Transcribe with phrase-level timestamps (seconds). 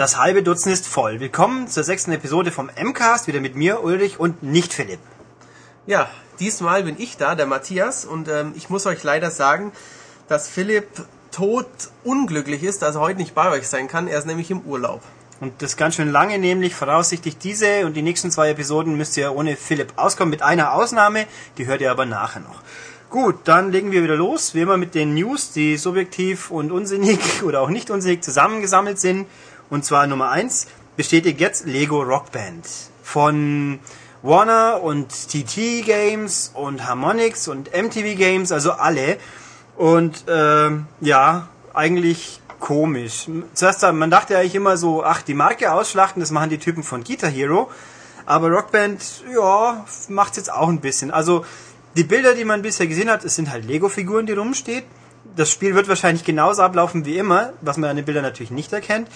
[0.00, 1.20] Das halbe Dutzend ist voll.
[1.20, 4.98] Willkommen zur sechsten Episode vom MCAST, wieder mit mir, Ulrich und nicht Philipp.
[5.86, 6.08] Ja,
[6.38, 9.72] diesmal bin ich da, der Matthias, und ähm, ich muss euch leider sagen,
[10.26, 10.86] dass Philipp
[11.30, 11.66] tot
[12.02, 14.08] unglücklich ist, dass er heute nicht bei euch sein kann.
[14.08, 15.02] Er ist nämlich im Urlaub.
[15.38, 19.36] Und das ganz schön lange, nämlich voraussichtlich diese und die nächsten zwei Episoden müsst ihr
[19.36, 21.26] ohne Philipp auskommen, mit einer Ausnahme,
[21.58, 22.62] die hört ihr aber nachher noch.
[23.10, 27.18] Gut, dann legen wir wieder los, wie immer mit den News, die subjektiv und unsinnig
[27.42, 29.26] oder auch nicht unsinnig zusammengesammelt sind.
[29.70, 30.66] Und zwar Nummer eins
[30.96, 32.66] bestätigt jetzt Lego Rock Band
[33.02, 33.78] von
[34.22, 39.16] Warner und TT Games und Harmonix und MTV Games, also alle.
[39.76, 40.70] Und äh,
[41.00, 43.26] ja, eigentlich komisch.
[43.54, 47.02] Zuerst, man dachte eigentlich immer so, ach, die Marke ausschlachten, das machen die Typen von
[47.02, 47.70] Guitar Hero.
[48.26, 49.02] Aber Rockband,
[49.34, 51.10] ja, macht's jetzt auch ein bisschen.
[51.10, 51.44] Also,
[51.96, 54.84] die Bilder, die man bisher gesehen hat, es sind halt Lego-Figuren, die rumsteht.
[55.34, 58.72] Das Spiel wird wahrscheinlich genauso ablaufen wie immer, was man an den Bildern natürlich nicht
[58.72, 59.08] erkennt.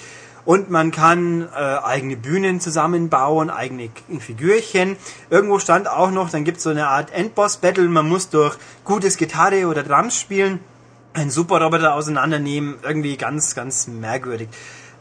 [0.44, 3.88] Und man kann äh, eigene Bühnen zusammenbauen, eigene
[4.20, 4.96] Figürchen.
[5.30, 7.88] Irgendwo stand auch noch, dann gibt es so eine Art Endboss-Battle.
[7.88, 10.60] Man muss durch gutes Gitarre oder Drums spielen,
[11.14, 12.74] einen Superroboter auseinandernehmen.
[12.82, 14.48] Irgendwie ganz, ganz merkwürdig.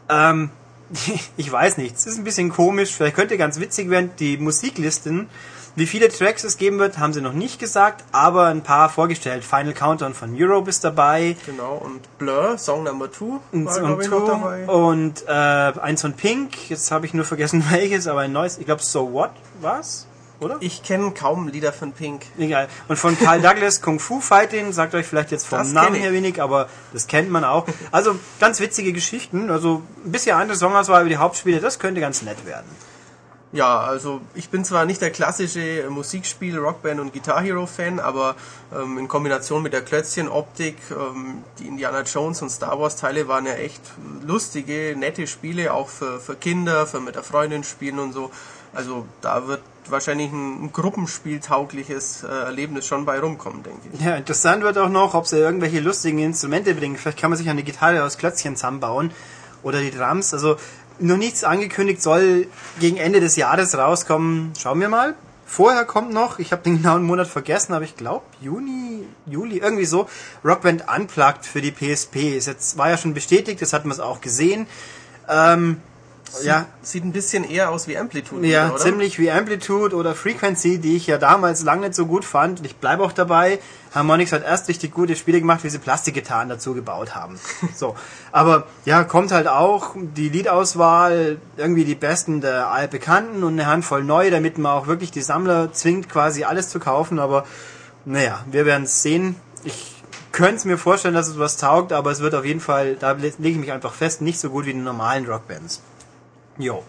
[0.08, 0.49] Ähm,
[1.38, 2.94] ich weiß nicht, es ist ein bisschen komisch.
[2.94, 5.27] Vielleicht könnte ganz witzig werden, die Musiklisten
[5.76, 9.44] wie viele Tracks es geben wird, haben sie noch nicht gesagt, aber ein paar vorgestellt.
[9.44, 11.36] Final Countdown von Europe ist dabei.
[11.46, 14.66] Genau, und Blur, Song Number 2 war, und, two, dabei.
[14.68, 18.66] Und äh, eins von Pink, jetzt habe ich nur vergessen welches, aber ein neues, ich
[18.66, 20.08] glaube So What was?
[20.40, 20.58] Oder?
[20.60, 22.24] Ich kenne kaum Lieder von Pink.
[22.38, 22.68] Egal.
[22.88, 26.12] Und von Carl Douglas Kung Fu Fighting, sagt euch vielleicht jetzt vom das Namen her
[26.12, 27.66] wenig, aber das kennt man auch.
[27.92, 29.50] Also ganz witzige Geschichten.
[29.50, 32.66] Also ein bisschen andere Songauswahl über die Hauptspiele, das könnte ganz nett werden.
[33.54, 38.36] Ja, also ich bin zwar nicht der klassische Musikspiel, Rockband und Guitar Hero Fan, aber
[38.76, 43.45] ähm, in Kombination mit der Klötzchenoptik, ähm, die Indiana Jones und Star Wars Teile waren
[43.45, 43.82] ja echt
[44.26, 48.32] lustige, nette Spiele, auch für, für Kinder, für mit der Freundin spielen und so.
[48.73, 54.02] Also da wird wahrscheinlich ein, ein gruppenspieltaugliches äh, Erlebnis schon bei rumkommen, denke ich.
[54.02, 56.98] Ja, interessant wird auch noch, ob sie irgendwelche lustigen Instrumente bringen.
[56.98, 59.11] Vielleicht kann man sich eine Gitarre aus Klötzchen zusammenbauen
[59.61, 60.33] oder die Drums.
[60.33, 60.58] Also
[60.99, 62.48] noch nichts angekündigt, soll
[62.80, 64.54] gegen Ende des Jahres rauskommen.
[64.59, 65.15] Schauen wir mal.
[65.45, 69.86] Vorher kommt noch, ich habe den genauen Monat vergessen, aber ich glaube Juni, Juli, irgendwie
[69.86, 70.08] so,
[70.43, 72.36] Rockband Unplugged für die PSP.
[72.37, 74.65] Ist jetzt war ja schon bestätigt, das hat man es auch gesehen.
[75.30, 75.80] Ähm,
[76.33, 76.66] Sieht, ja.
[76.82, 78.48] sieht ein bisschen eher aus wie Amplitude.
[78.48, 78.77] Ja, oder?
[78.77, 82.60] ziemlich wie Amplitude oder Frequency, die ich ja damals lange nicht so gut fand.
[82.60, 83.60] Und ich bleibe auch dabei.
[83.94, 87.39] Harmonix hat erst richtig gute Spiele gemacht, wie sie Plastikgitarren dazu gebaut haben.
[87.76, 87.95] so.
[88.32, 94.04] Aber ja, kommt halt auch die Liedauswahl, irgendwie die besten der altbekannten und eine Handvoll
[94.04, 97.20] neu, damit man auch wirklich die Sammler zwingt, quasi alles zu kaufen.
[97.20, 97.45] Aber
[98.05, 99.36] naja, wir werden es sehen.
[99.64, 99.94] Ich
[100.32, 103.11] könnte es mir vorstellen, dass es was taugt, aber es wird auf jeden Fall, da
[103.11, 105.82] lege ich mich einfach fest, nicht so gut wie die normalen Rockbands.
[106.58, 106.83] Jo.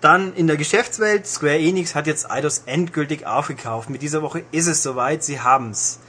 [0.00, 3.88] Dann in der Geschäftswelt, Square Enix hat jetzt Eidos endgültig aufgekauft.
[3.88, 6.00] Mit dieser Woche ist es soweit, sie haben's.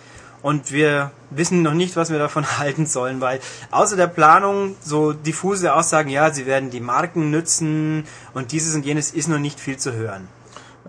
[0.42, 3.40] Und wir wissen noch nicht, was wir davon halten sollen, weil
[3.72, 8.86] außer der Planung so diffuse Aussagen, ja, sie werden die Marken nützen und dieses und
[8.86, 10.28] jenes ist noch nicht viel zu hören.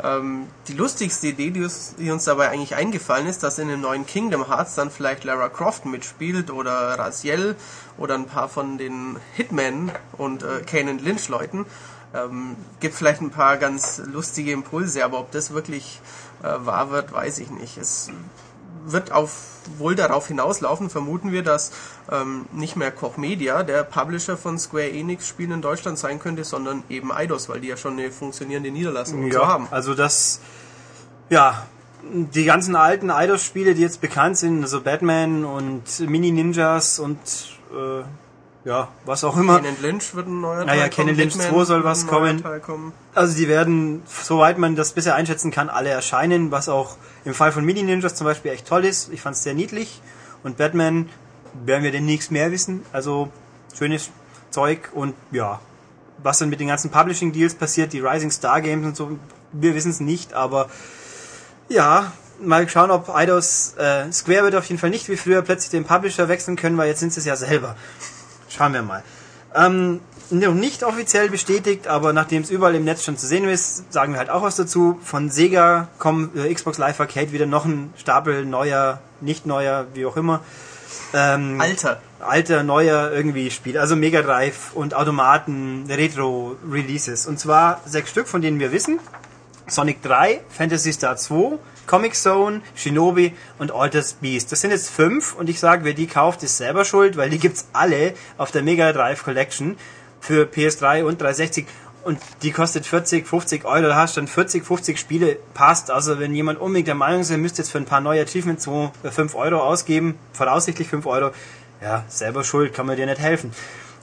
[0.02, 3.80] Ähm, die lustigste Idee, die uns, die uns, dabei eigentlich eingefallen ist, dass in dem
[3.80, 7.54] neuen Kingdom Hearts dann vielleicht Lara Croft mitspielt oder Raziel
[7.96, 11.64] oder ein paar von den Hitman und äh, Kane Lynch Leuten
[12.14, 16.00] ähm, gibt vielleicht ein paar ganz lustige Impulse, aber ob das wirklich
[16.42, 17.76] äh, wahr wird, weiß ich nicht.
[17.76, 18.10] Es
[18.86, 21.72] wird auf, wohl darauf hinauslaufen, vermuten wir, dass
[22.10, 26.44] ähm, nicht mehr Koch Media der Publisher von Square Enix Spielen in Deutschland sein könnte,
[26.44, 29.68] sondern eben Eidos, weil die ja schon eine funktionierende Niederlassung ja, haben.
[29.70, 30.40] Also das,
[31.30, 31.66] ja,
[32.12, 37.18] die ganzen alten Eidos-Spiele, die jetzt bekannt sind, also Batman und Mini Ninjas und
[37.72, 38.04] äh,
[38.64, 39.60] ja, was auch immer.
[39.60, 42.42] Kenan Lynch wird ein neuer naja, Teil Kenan Lynch 2 soll was kommen.
[43.14, 47.52] Also die werden, soweit man das bisher einschätzen kann, alle erscheinen, was auch im Fall
[47.52, 49.12] von Mini Ninjas zum Beispiel echt toll ist.
[49.12, 50.00] Ich fand es sehr niedlich.
[50.42, 51.08] Und Batman
[51.64, 52.84] werden wir demnächst mehr wissen.
[52.92, 53.30] Also
[53.76, 54.10] schönes
[54.50, 55.60] Zeug und ja,
[56.22, 59.18] was dann mit den ganzen Publishing Deals passiert, die Rising Star Games und so,
[59.52, 60.68] wir wissen es nicht, aber
[61.68, 65.70] ja, mal schauen, ob Eidos äh, Square wird auf jeden Fall nicht wie früher plötzlich
[65.70, 67.76] den Publisher wechseln können, weil jetzt sind sie es ja selber.
[68.56, 69.02] Schauen wir mal.
[69.54, 73.92] Ähm, noch nicht offiziell bestätigt, aber nachdem es überall im Netz schon zu sehen ist,
[73.92, 74.98] sagen wir halt auch was dazu.
[75.02, 80.06] Von Sega kommen äh, Xbox Live Arcade wieder noch ein Stapel neuer, nicht neuer, wie
[80.06, 80.40] auch immer.
[81.12, 82.00] Ähm, alter.
[82.20, 83.76] Alter, neuer irgendwie Spiel.
[83.76, 87.26] Also Mega Drive und Automaten, Retro-Releases.
[87.26, 88.98] Und zwar sechs Stück, von denen wir wissen.
[89.66, 94.52] Sonic 3, Fantasy Star 2, Comic Zone, Shinobi und Altered Beast.
[94.52, 97.38] Das sind jetzt fünf und ich sage, wer die kauft, ist selber schuld, weil die
[97.38, 99.76] gibt's alle auf der Mega Drive Collection.
[100.24, 101.66] für PS3 und 360
[102.02, 105.90] und die kostet 40, 50 Euro, da hast du dann 40, 50 Spiele, passt.
[105.90, 108.64] Also wenn jemand unbedingt der Meinung ist, er müsste jetzt für ein paar neue Achievements
[108.64, 111.30] so 5 Euro ausgeben, voraussichtlich 5 Euro,
[111.82, 113.52] ja, selber schuld, kann man dir nicht helfen.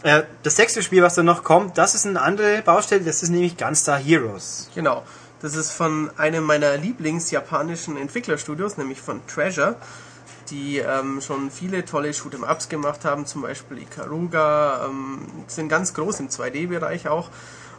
[0.04, 3.30] Äh, das sechste Spiel, was dann noch kommt, das ist eine andere Baustelle, das ist
[3.30, 4.70] nämlich Gunstar Heroes.
[4.74, 5.04] Genau.
[5.42, 9.76] Das ist von einem meiner Lieblings-japanischen Entwicklerstudios, nämlich von Treasure,
[10.52, 16.20] die ähm, schon viele tolle Shoot'em-Ups gemacht haben, zum Beispiel Ikaruga, ähm, sind ganz groß
[16.20, 17.30] im 2D-Bereich auch.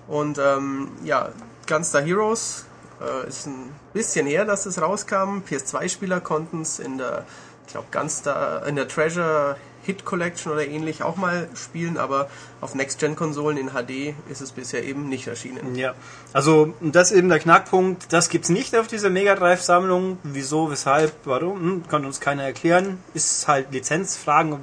[0.09, 1.29] Und ähm, ja,
[1.69, 2.65] Gunstar Heroes
[3.01, 5.43] äh, ist ein bisschen her, dass es rauskam.
[5.49, 7.25] PS2-Spieler konnten es in der,
[7.67, 12.29] ich glaube, Gunstar, in der Treasure Hit Collection oder ähnlich auch mal spielen, aber
[12.61, 15.75] auf Next-Gen-Konsolen in HD ist es bisher eben nicht erschienen.
[15.75, 15.95] Ja,
[16.33, 18.13] also das ist eben der Knackpunkt.
[18.13, 20.19] Das gibt's nicht auf dieser Mega Drive-Sammlung.
[20.23, 22.99] Wieso, weshalb, warum, hm, kann uns keiner erklären.
[23.15, 24.59] Ist halt Lizenzfragen.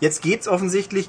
[0.00, 1.08] Jetzt geht's offensichtlich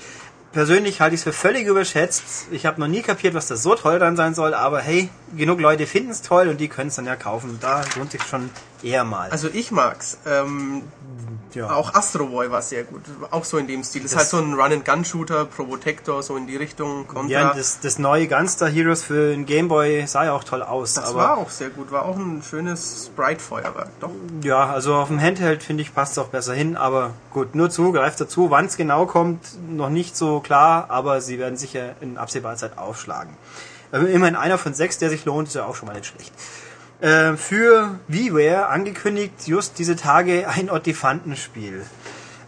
[0.51, 2.47] persönlich halte ich es für völlig überschätzt.
[2.51, 5.59] Ich habe noch nie kapiert, was da so toll dran sein soll, aber hey, genug
[5.59, 7.57] Leute finden es toll und die können es dann ja kaufen.
[7.61, 8.49] Da lohnt sich schon
[8.83, 9.29] eher mal.
[9.29, 10.17] Also ich mag's.
[10.25, 10.83] Ähm,
[11.55, 11.71] ja.
[11.71, 13.01] Auch Astro Boy war sehr gut.
[13.31, 14.03] Auch so in dem Stil.
[14.03, 17.07] Das, das ist halt so ein Run-and-Gun-Shooter, Probotector, so in die Richtung.
[17.07, 17.29] Contra.
[17.29, 20.93] Ja, das, das neue Gunstar Heroes für den Gameboy sah ja auch toll aus.
[20.93, 21.91] Das war auch sehr gut.
[21.91, 24.11] War auch ein schönes Sprite-Feuerwerk, doch.
[24.43, 26.77] Ja, also auf dem Handheld finde ich passt es auch besser hin.
[26.77, 28.51] Aber gut, nur zu, greift dazu.
[28.51, 30.85] Wann es genau kommt, noch nicht so klar.
[30.89, 33.33] Aber sie werden sicher in absehbarer Zeit aufschlagen.
[33.91, 36.31] Also immerhin einer von sechs, der sich lohnt, ist ja auch schon mal nicht schlecht.
[37.01, 41.85] Äh, für WiiWare angekündigt, just diese Tage ein Ottifantenspiel.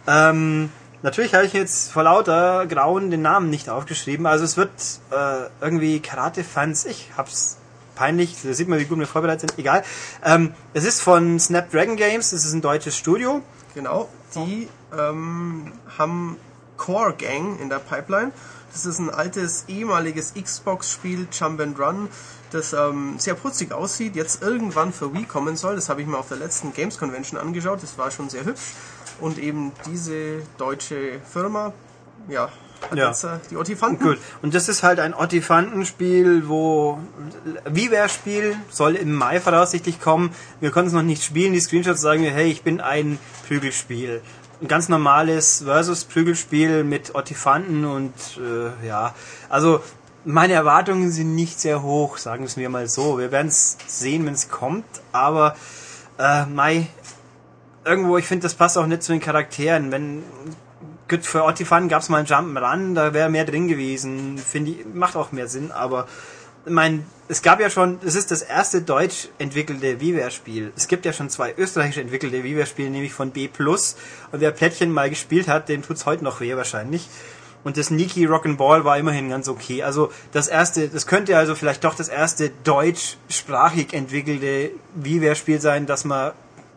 [0.08, 0.70] Ähm,
[1.04, 4.26] natürlich habe ich jetzt vor lauter Grauen den Namen nicht aufgeschrieben.
[4.26, 4.72] Also es wird
[5.12, 6.86] äh, irgendwie Karate-Fans.
[6.86, 7.58] Ich hab's
[7.96, 8.36] peinlich.
[8.44, 9.60] Da sieht man, wie gut wir vorbereitet sind.
[9.60, 9.84] Egal.
[10.24, 12.34] Ähm, es ist von Snapdragon Games.
[12.34, 13.42] Es ist ein deutsches Studio.
[13.74, 14.10] Genau.
[14.36, 16.36] Die ähm, haben
[16.76, 18.34] Core Gang in der Pipeline.
[18.74, 22.10] Das ist ein altes ehemaliges Xbox-Spiel, Jump and Run,
[22.52, 25.76] das ähm, sehr putzig aussieht, jetzt irgendwann für Wii kommen soll.
[25.76, 27.82] Das habe ich mir auf der letzten Games Convention angeschaut.
[27.82, 28.74] Das war schon sehr hübsch.
[29.20, 31.74] Und eben diese deutsche Firma,
[32.28, 32.50] ja,
[32.96, 33.08] ja.
[33.08, 34.06] jetzt äh, die Ottifanten.
[34.06, 34.18] Gut.
[34.42, 37.00] Und das ist halt ein Ottifantenspiel, wo
[37.66, 40.34] WiiWare-Spiel soll im Mai voraussichtlich kommen.
[40.60, 41.54] Wir konnten es noch nicht spielen.
[41.54, 44.22] Die Screenshots sagen mir, hey, ich bin ein Prügelspiel.
[44.62, 49.16] Ein ganz normales Versus-Prügelspiel mit Ottifanten und äh, ja,
[49.50, 49.82] also
[50.26, 53.18] meine Erwartungen sind nicht sehr hoch, sagen wir es mir mal so.
[53.18, 55.56] Wir werden es sehen, wenn es kommt, aber
[56.20, 56.88] äh, Mai,
[57.86, 59.92] irgendwo, ich finde, das passt auch nicht zu den Charakteren.
[59.92, 60.24] Wenn
[61.08, 64.86] gut, für Ottifan gab es mal einen Jump'n'Run, da wäre mehr drin gewesen, finde ich,
[64.94, 66.08] macht auch mehr Sinn, aber
[66.66, 70.72] mein, es gab ja schon, es ist das erste deutsch entwickelte WiiWare-Spiel.
[70.76, 73.50] Es gibt ja schon zwei österreichisch entwickelte WiiWare-Spiele, nämlich von B+.
[73.58, 73.90] Und
[74.34, 77.10] wer Plättchen mal gespielt hat, dem tut's heute noch weh wahrscheinlich.
[77.64, 79.84] Und das Niki Rock'n'Ball war immerhin ganz okay.
[79.84, 86.04] Also das erste, das könnte also vielleicht doch das erste deutschsprachig entwickelte WiiWare-Spiel sein, das
[86.04, 86.32] man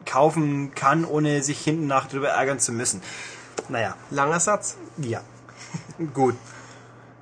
[0.05, 3.01] kaufen kann, ohne sich hinten nach drüber ärgern zu müssen.
[3.69, 3.97] Naja.
[4.11, 4.77] Langer Satz.
[4.99, 5.23] Ja.
[6.15, 6.37] Gut.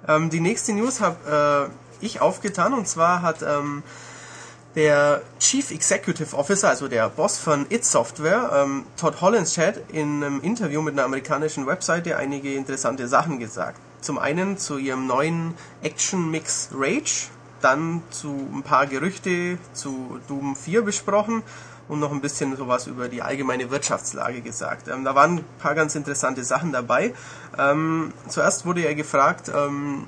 [0.08, 3.84] Ähm, die nächste News habe äh, ich aufgetan und zwar hat ähm,
[4.74, 10.40] der Chief Executive Officer, also der Boss von It Software, ähm, Todd Hollandschad, in einem
[10.40, 13.78] Interview mit einer amerikanischen Webseite einige interessante Sachen gesagt.
[14.00, 17.28] Zum einen zu ihrem neuen Action-Mix Rage,
[17.60, 21.42] dann zu ein paar Gerüchte zu Doom 4 besprochen
[21.88, 24.88] und noch ein bisschen sowas über die allgemeine Wirtschaftslage gesagt.
[24.88, 27.14] Ähm, da waren ein paar ganz interessante Sachen dabei.
[27.58, 30.06] Ähm, zuerst wurde er gefragt, ähm,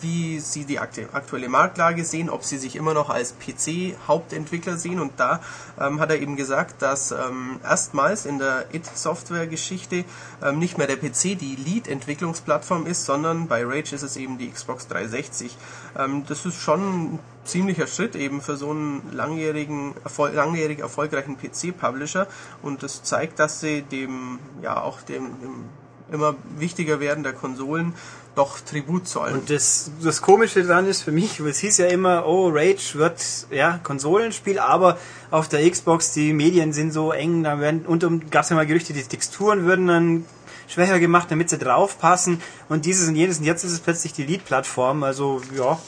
[0.00, 5.00] wie sie die aktuelle Marktlage sehen, ob sie sich immer noch als PC-Hauptentwickler sehen.
[5.00, 5.40] Und da
[5.80, 10.04] ähm, hat er eben gesagt, dass ähm, erstmals in der IT-Software-Geschichte
[10.42, 14.50] ähm, nicht mehr der PC die Lead-Entwicklungsplattform ist, sondern bei Rage ist es eben die
[14.50, 15.56] Xbox 360.
[15.98, 21.36] Ähm, das ist schon ein ziemlicher Schritt eben für so einen langjährigen, erfol langjährig erfolgreichen
[21.36, 22.26] PC-Publisher.
[22.62, 25.64] Und das zeigt, dass sie dem, ja auch dem, dem
[26.12, 27.94] immer wichtiger werden der Konsolen
[28.40, 29.34] doch Tribut zollen.
[29.34, 33.22] Und das, das Komische daran ist für mich, es hieß ja immer, oh, Rage wird
[33.50, 34.96] ja Konsolenspiel, aber
[35.30, 38.56] auf der Xbox die Medien sind so eng, da werden und um, gab es ja
[38.56, 40.24] mal Gerüchte, die Texturen würden dann
[40.68, 44.24] schwächer gemacht, damit sie draufpassen und dieses und jenes und jetzt ist es plötzlich die
[44.24, 45.78] Lead-Plattform, also ja,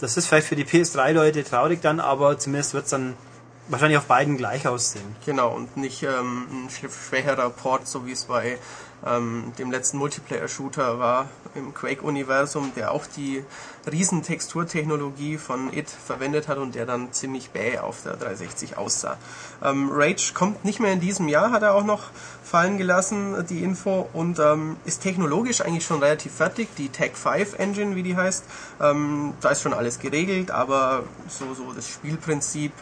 [0.00, 3.14] das ist vielleicht für die PS3-Leute traurig dann, aber zumindest wird es dann
[3.68, 5.14] wahrscheinlich auf beiden gleich aussehen.
[5.24, 8.58] Genau, und nicht ähm, ein schwächerer Port, so wie es bei
[9.06, 13.44] ähm, dem letzten Multiplayer-Shooter war im Quake-Universum, der auch die
[13.90, 19.16] riesen Texturtechnologie von It verwendet hat und der dann ziemlich bäh auf der 360 aussah.
[19.62, 22.10] Ähm, Rage kommt nicht mehr in diesem Jahr, hat er auch noch
[22.42, 26.68] fallen gelassen, die Info, und ähm, ist technologisch eigentlich schon relativ fertig.
[26.76, 28.44] Die Tech 5 Engine, wie die heißt,
[28.80, 32.72] ähm, da ist schon alles geregelt, aber so, so das Spielprinzip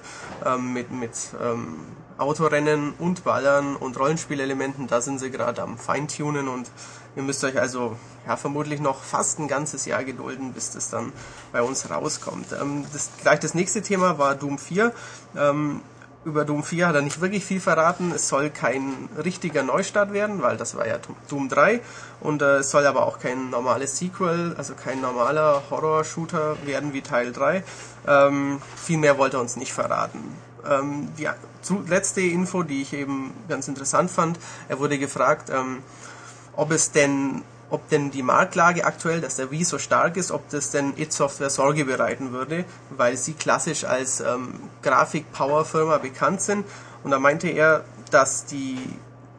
[0.45, 1.77] ähm, mit, mit ähm,
[2.19, 6.71] Autorennen und Ballern und Rollenspielelementen, da sind sie gerade am Feintunen und
[7.17, 7.97] ihr müsst euch also
[8.27, 11.13] ja vermutlich noch fast ein ganzes Jahr gedulden, bis das dann
[11.53, 12.49] bei uns rauskommt.
[12.61, 14.93] Ähm, das, gleich das nächste Thema war Doom 4.
[15.37, 15.81] Ähm,
[16.25, 18.13] über Doom 4 hat er nicht wirklich viel verraten.
[18.15, 20.99] Es soll kein richtiger Neustart werden, weil das war ja
[21.29, 21.81] Doom 3.
[22.21, 27.03] Und äh, es soll aber auch kein normales Sequel, also kein normaler Horror-Shooter werden wie
[27.03, 27.63] Teil 3.
[28.07, 30.37] Ähm, viel mehr wollte er uns nicht verraten.
[30.69, 31.29] Ähm, die
[31.87, 34.39] letzte Info, die ich eben ganz interessant fand,
[34.69, 35.83] er wurde gefragt, ähm,
[36.57, 40.49] ob es denn ob denn die Marktlage aktuell, dass der Wii so stark ist, ob
[40.51, 46.65] das denn It Software Sorge bereiten würde, weil sie klassisch als ähm, Grafik-Power-Firma bekannt sind.
[47.05, 48.79] Und da meinte er, dass die,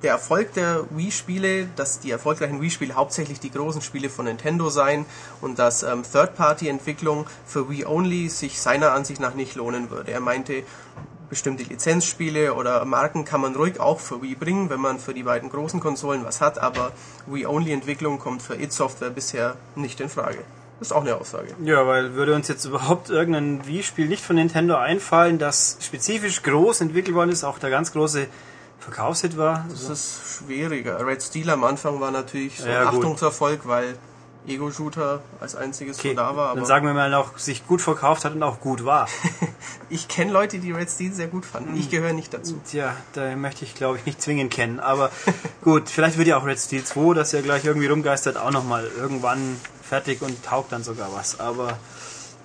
[0.04, 5.06] der Erfolg der Wii-Spiele, dass die erfolgreichen Wii-Spiele hauptsächlich die großen Spiele von Nintendo seien
[5.42, 10.12] und dass ähm, Third-Party-Entwicklung für Wii Only sich seiner Ansicht nach nicht lohnen würde.
[10.12, 10.64] Er meinte,
[11.30, 15.24] bestimmte Lizenzspiele oder Marken kann man ruhig auch für Wii bringen, wenn man für die
[15.24, 16.92] beiden großen Konsolen was hat, aber
[17.28, 20.40] Wii-Only-Entwicklung kommt für id Software bisher nicht in Frage.
[20.80, 21.50] Das ist auch eine Aussage.
[21.64, 26.82] Ja, weil würde uns jetzt überhaupt irgendein Wii-Spiel nicht von Nintendo einfallen, das spezifisch groß
[26.82, 28.28] entwickelt worden ist, auch der ganz große
[28.80, 29.66] Verkaufshit war.
[29.70, 31.06] Das ist schwieriger.
[31.06, 33.98] Red Steel am Anfang war natürlich so ja, ein Achtungserfolg, weil
[34.48, 36.56] Ego-Shooter als einziges okay, da war.
[36.56, 39.08] dann sagen wir mal noch, sich gut verkauft hat und auch gut war.
[39.90, 41.76] ich kenne Leute, die Red Steel sehr gut fanden.
[41.76, 42.60] Ich gehöre nicht dazu.
[42.70, 44.80] Tja, da möchte ich glaube ich nicht zwingend kennen.
[44.80, 45.12] Aber
[45.62, 48.90] gut, vielleicht wird ja auch Red Steel 2, das ja gleich irgendwie rumgeistert, auch nochmal
[48.98, 51.40] irgendwann fertig und taugt dann sogar was.
[51.40, 51.78] Aber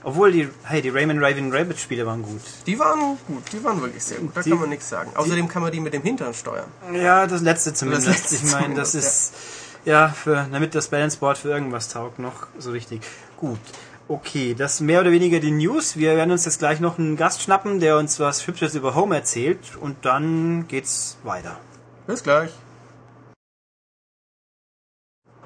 [0.03, 2.43] obwohl die, hey, die Rayman Raven Rabbit Spiele waren gut.
[2.67, 4.37] Die waren gut, die waren wirklich sehr gut.
[4.37, 5.13] Da die, kann man nichts sagen.
[5.15, 6.69] Außerdem kann man die mit dem Hintern steuern.
[6.93, 8.09] Ja, das letzte zumindest.
[8.09, 9.33] Das letzte ich meine, das ist.
[9.33, 13.03] Ja ja, für, damit das Balanceboard für irgendwas taugt noch so richtig.
[13.37, 13.59] Gut.
[14.07, 15.97] Okay, das mehr oder weniger die News.
[15.97, 19.15] Wir werden uns jetzt gleich noch einen Gast schnappen, der uns was Hübsches über Home
[19.17, 21.59] erzählt und dann geht's weiter.
[22.07, 22.51] Bis gleich.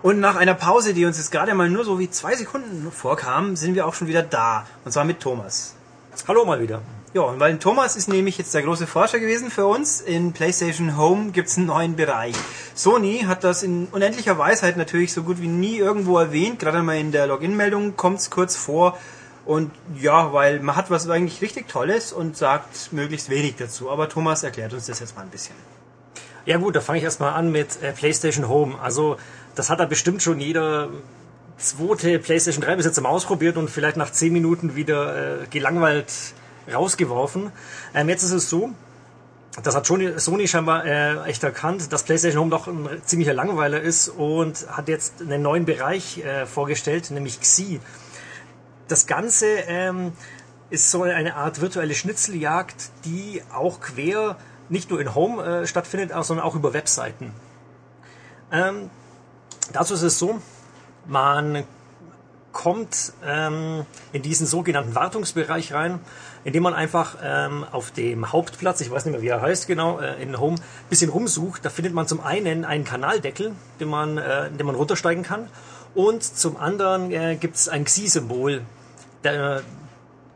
[0.02, 3.57] Und nach einer Pause, die uns jetzt gerade mal nur so wie zwei Sekunden vorkam,
[3.57, 4.66] sind wir auch schon wieder da.
[4.85, 5.75] Und zwar mit Thomas.
[6.26, 6.83] Hallo mal wieder.
[7.15, 10.03] Ja, weil Thomas ist nämlich jetzt der große Forscher gewesen für uns.
[10.03, 12.35] In PlayStation Home gibt es einen neuen Bereich.
[12.75, 16.59] Sony hat das in unendlicher Weisheit natürlich so gut wie nie irgendwo erwähnt.
[16.59, 18.99] Gerade mal in der Login-Meldung kommt es kurz vor.
[19.47, 23.91] Und ja, weil man hat was eigentlich richtig Tolles und sagt möglichst wenig dazu.
[23.91, 25.57] Aber Thomas erklärt uns das jetzt mal ein bisschen.
[26.45, 28.79] Ja gut, da fange ich erstmal an mit äh, PlayStation Home.
[28.83, 29.17] Also
[29.55, 30.91] das hat da bestimmt schon jeder
[31.57, 36.12] zweite PlayStation 3 Besitzer mal ausprobiert und vielleicht nach 10 Minuten wieder äh, gelangweilt
[36.73, 37.53] rausgeworfen.
[37.95, 38.71] Ähm, jetzt ist es so,
[39.63, 44.09] das hat Sony scheinbar äh, echt erkannt, dass PlayStation Home doch ein ziemlicher Langweiler ist
[44.09, 47.81] und hat jetzt einen neuen Bereich äh, vorgestellt, nämlich Xi.
[48.87, 50.13] Das Ganze ähm,
[50.71, 54.37] ist so eine Art virtuelle Schnitzeljagd, die auch quer
[54.69, 57.33] nicht nur in Home äh, stattfindet, sondern auch über Webseiten.
[58.53, 58.91] Ähm,
[59.73, 60.41] dazu ist es so,
[61.07, 61.65] man
[62.59, 66.00] kommt ähm, in diesen sogenannten Wartungsbereich rein
[66.45, 69.99] indem man einfach ähm, auf dem Hauptplatz, ich weiß nicht mehr wie er heißt genau,
[69.99, 70.57] äh, in Home,
[70.88, 71.65] bisschen rumsucht.
[71.65, 75.49] Da findet man zum einen einen Kanaldeckel, den man, äh, den man runtersteigen kann.
[75.95, 78.62] Und zum anderen äh, gibt es ein Xi-Symbol,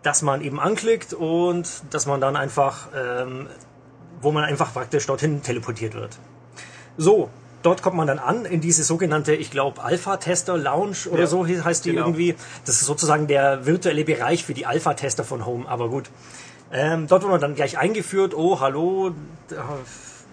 [0.03, 3.47] das man eben anklickt und dass man dann einfach, ähm,
[4.21, 6.19] wo man einfach praktisch dorthin teleportiert wird.
[6.97, 7.31] So,
[7.63, 11.47] dort kommt man dann an in diese sogenannte, ich glaube, Alpha-Tester Lounge oder ja, so
[11.47, 12.07] heißt die genau.
[12.07, 12.35] irgendwie.
[12.65, 16.11] Das ist sozusagen der virtuelle Bereich für die Alpha-Tester von Home, aber gut.
[16.73, 19.13] Ähm, dort wird man dann gleich eingeführt, oh, hallo,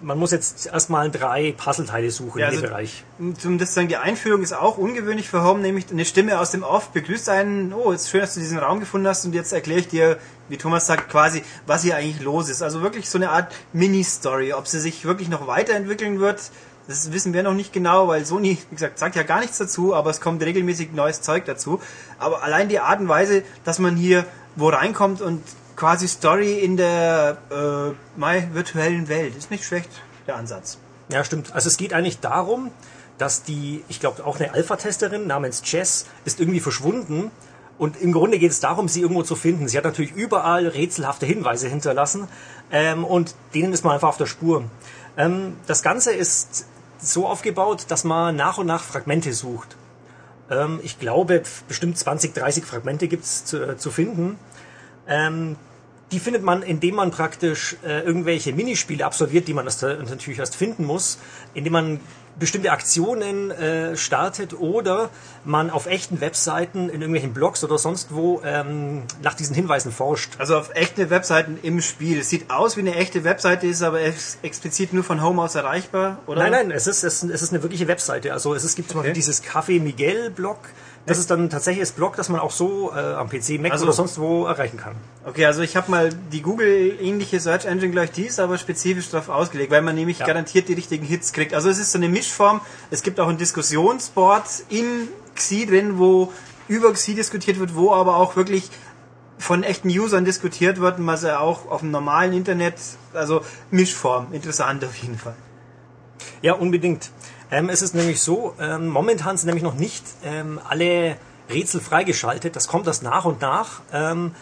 [0.02, 3.04] man muss jetzt erstmal drei Puzzleteile suchen ja, in dem also, Bereich.
[3.38, 6.62] Zum das sagen, die Einführung ist auch ungewöhnlich für Home, nämlich eine Stimme aus dem
[6.62, 9.52] Off begrüßt einen, oh, es ist schön, dass du diesen Raum gefunden hast und jetzt
[9.52, 10.18] erkläre ich dir,
[10.48, 12.62] wie Thomas sagt, quasi, was hier eigentlich los ist.
[12.62, 14.52] Also wirklich so eine Art Mini-Story.
[14.52, 16.50] Ob sie sich wirklich noch weiterentwickeln wird,
[16.90, 19.94] das wissen wir noch nicht genau, weil Sony, wie gesagt, sagt ja gar nichts dazu,
[19.94, 21.80] aber es kommt regelmäßig neues Zeug dazu.
[22.18, 25.40] Aber allein die Art und Weise, dass man hier wo reinkommt und
[25.76, 29.88] quasi Story in der äh, my virtuellen Welt, ist nicht schlecht,
[30.26, 30.78] der Ansatz.
[31.08, 31.54] Ja, stimmt.
[31.54, 32.72] Also es geht eigentlich darum,
[33.18, 37.30] dass die, ich glaube auch eine Alpha-Testerin namens Jess ist irgendwie verschwunden
[37.78, 39.68] und im Grunde geht es darum, sie irgendwo zu finden.
[39.68, 42.26] Sie hat natürlich überall rätselhafte Hinweise hinterlassen
[42.72, 44.64] ähm, und denen ist man einfach auf der Spur.
[45.16, 46.66] Ähm, das Ganze ist
[47.02, 49.76] so aufgebaut, dass man nach und nach Fragmente sucht.
[50.50, 54.38] Ähm, ich glaube, bestimmt 20, 30 Fragmente gibt's zu, äh, zu finden.
[55.06, 55.56] Ähm,
[56.12, 60.56] die findet man, indem man praktisch äh, irgendwelche Minispiele absolviert, die man das natürlich erst
[60.56, 61.18] finden muss,
[61.54, 62.00] indem man
[62.38, 65.10] bestimmte Aktionen äh, startet oder
[65.44, 70.32] man auf echten Webseiten in irgendwelchen Blogs oder sonst wo ähm, nach diesen Hinweisen forscht.
[70.38, 72.20] Also auf echte Webseiten im Spiel.
[72.20, 75.54] Es sieht aus wie eine echte Webseite, ist aber ex explizit nur von Home aus
[75.54, 76.40] erreichbar, oder?
[76.40, 78.32] Nein, nein, es ist, es, es ist eine wirkliche Webseite.
[78.32, 79.08] Also es, ist, gibt zum Okay.
[79.08, 80.58] Beispiel dieses Café Miguel Blog.
[81.06, 83.84] Das ist dann tatsächlich das Blog, das man auch so äh, am PC, Mac Also-
[83.84, 84.94] oder sonst wo erreichen kann.
[85.24, 89.28] Okay, also ich habe mal die Google-ähnliche Search Engine gleich, die ist aber spezifisch darauf
[89.30, 90.26] ausgelegt, weil man nämlich Ja.
[90.26, 91.54] garantiert die richtigen Hits kriegt.
[91.54, 92.60] Also es ist so eine Mischform.
[92.90, 96.32] Es gibt auch ein Diskussionsboard in Xi drin, wo
[96.68, 98.70] über Xi diskutiert wird, wo aber auch wirklich
[99.38, 102.74] von echten Usern diskutiert wird, was ja auch auf dem normalen Internet,
[103.14, 103.40] also
[103.70, 105.34] Mischform, interessant auf jeden Fall.
[106.42, 107.10] Ja, unbedingt.
[107.50, 111.16] Ähm, es ist nämlich so, ähm, momentan sind nämlich noch nicht ähm, alle
[111.50, 112.54] Rätsel freigeschaltet.
[112.54, 114.34] Das kommt erst nach und nach, ähm,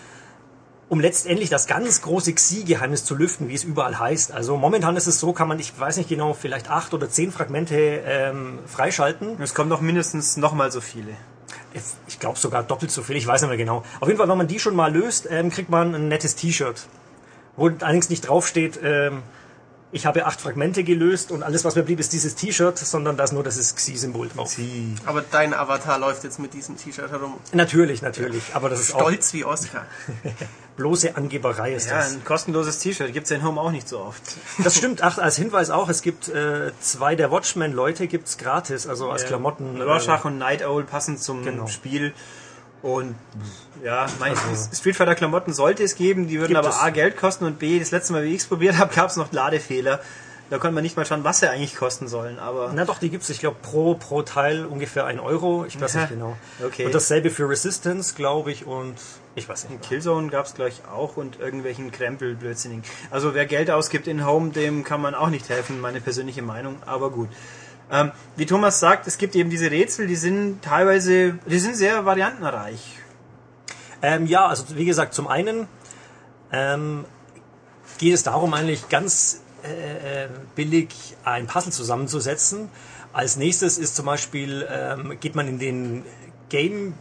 [0.91, 4.33] um letztendlich das ganz große Xi-Geheimnis zu lüften, wie es überall heißt.
[4.33, 7.33] Also momentan ist es so, kann man, ich weiß nicht genau, vielleicht acht oder zehn
[7.33, 9.41] Fragmente ähm, freischalten.
[9.41, 11.13] Es kommen noch mindestens nochmal so viele.
[12.07, 13.85] Ich glaube sogar doppelt so viel, ich weiß nicht mehr genau.
[14.01, 16.87] Auf jeden Fall, wenn man die schon mal löst, ähm, kriegt man ein nettes T-Shirt.
[17.57, 19.23] Wo allerdings nicht draufsteht, ähm,
[19.91, 23.25] ich habe acht Fragmente gelöst und alles, was mir blieb, ist dieses T-Shirt, sondern da
[23.25, 24.55] ist nur das Xi-Symbol drauf.
[25.07, 27.35] Aber dein Avatar läuft jetzt mit diesem T-Shirt herum.
[27.53, 28.43] Natürlich, natürlich.
[28.55, 29.87] Aber das ist auch Stolz wie Oscar.
[30.77, 32.13] bloße Angeberei ist Ja, das.
[32.13, 34.23] ein kostenloses T-Shirt gibt's ja in Home auch nicht so oft.
[34.63, 39.11] Das stimmt, ach, als Hinweis auch, es gibt äh, zwei der Watchmen-Leute gibt's gratis, also
[39.11, 39.81] als Klamotten.
[39.81, 41.67] äh, Rorschach und Night Owl passen zum Genau.
[41.67, 42.13] Spiel.
[42.83, 43.17] Und
[43.85, 44.35] ja, mein,
[44.73, 46.77] Street Fighter Klamotten sollte es geben, die würden Gibt aber es.
[46.77, 49.17] A Geld kosten und B, das letzte Mal, wie ich es probiert habe, gab es
[49.17, 50.01] noch Ladefehler.
[50.51, 52.39] Da konnte man nicht mal schauen, was sie eigentlich kosten sollen.
[52.39, 55.67] Aber Na doch, die gibt's, ich glaube, pro, pro Teil ungefähr ein Euro.
[55.67, 56.01] Ich weiß Aha.
[56.03, 56.39] nicht genau.
[56.65, 56.87] Okay.
[56.87, 58.95] Und dasselbe für Resistance, glaube ich, und
[59.35, 59.83] ich weiß nicht.
[59.83, 62.83] Killzone gab es gleich auch und irgendwelchen Krempel, Blödsinnigen.
[63.11, 66.77] Also wer Geld ausgibt in Home, dem kann man auch nicht helfen, meine persönliche Meinung,
[66.87, 67.29] aber gut.
[67.91, 72.05] Ähm, wie Thomas sagt, es gibt eben diese Rätsel, die sind teilweise, die sind sehr
[72.05, 72.99] variantenreich.
[74.03, 75.69] Ähm, ja, also wie gesagt, zum einen
[76.53, 77.05] ähm,
[77.99, 80.89] geht es darum, eigentlich ganz äh, äh, billig
[81.25, 82.69] ein Puzzle zusammenzusetzen.
[83.13, 86.05] Als nächstes ist zum Beispiel, ähm, geht man in den
[86.49, 86.95] Game,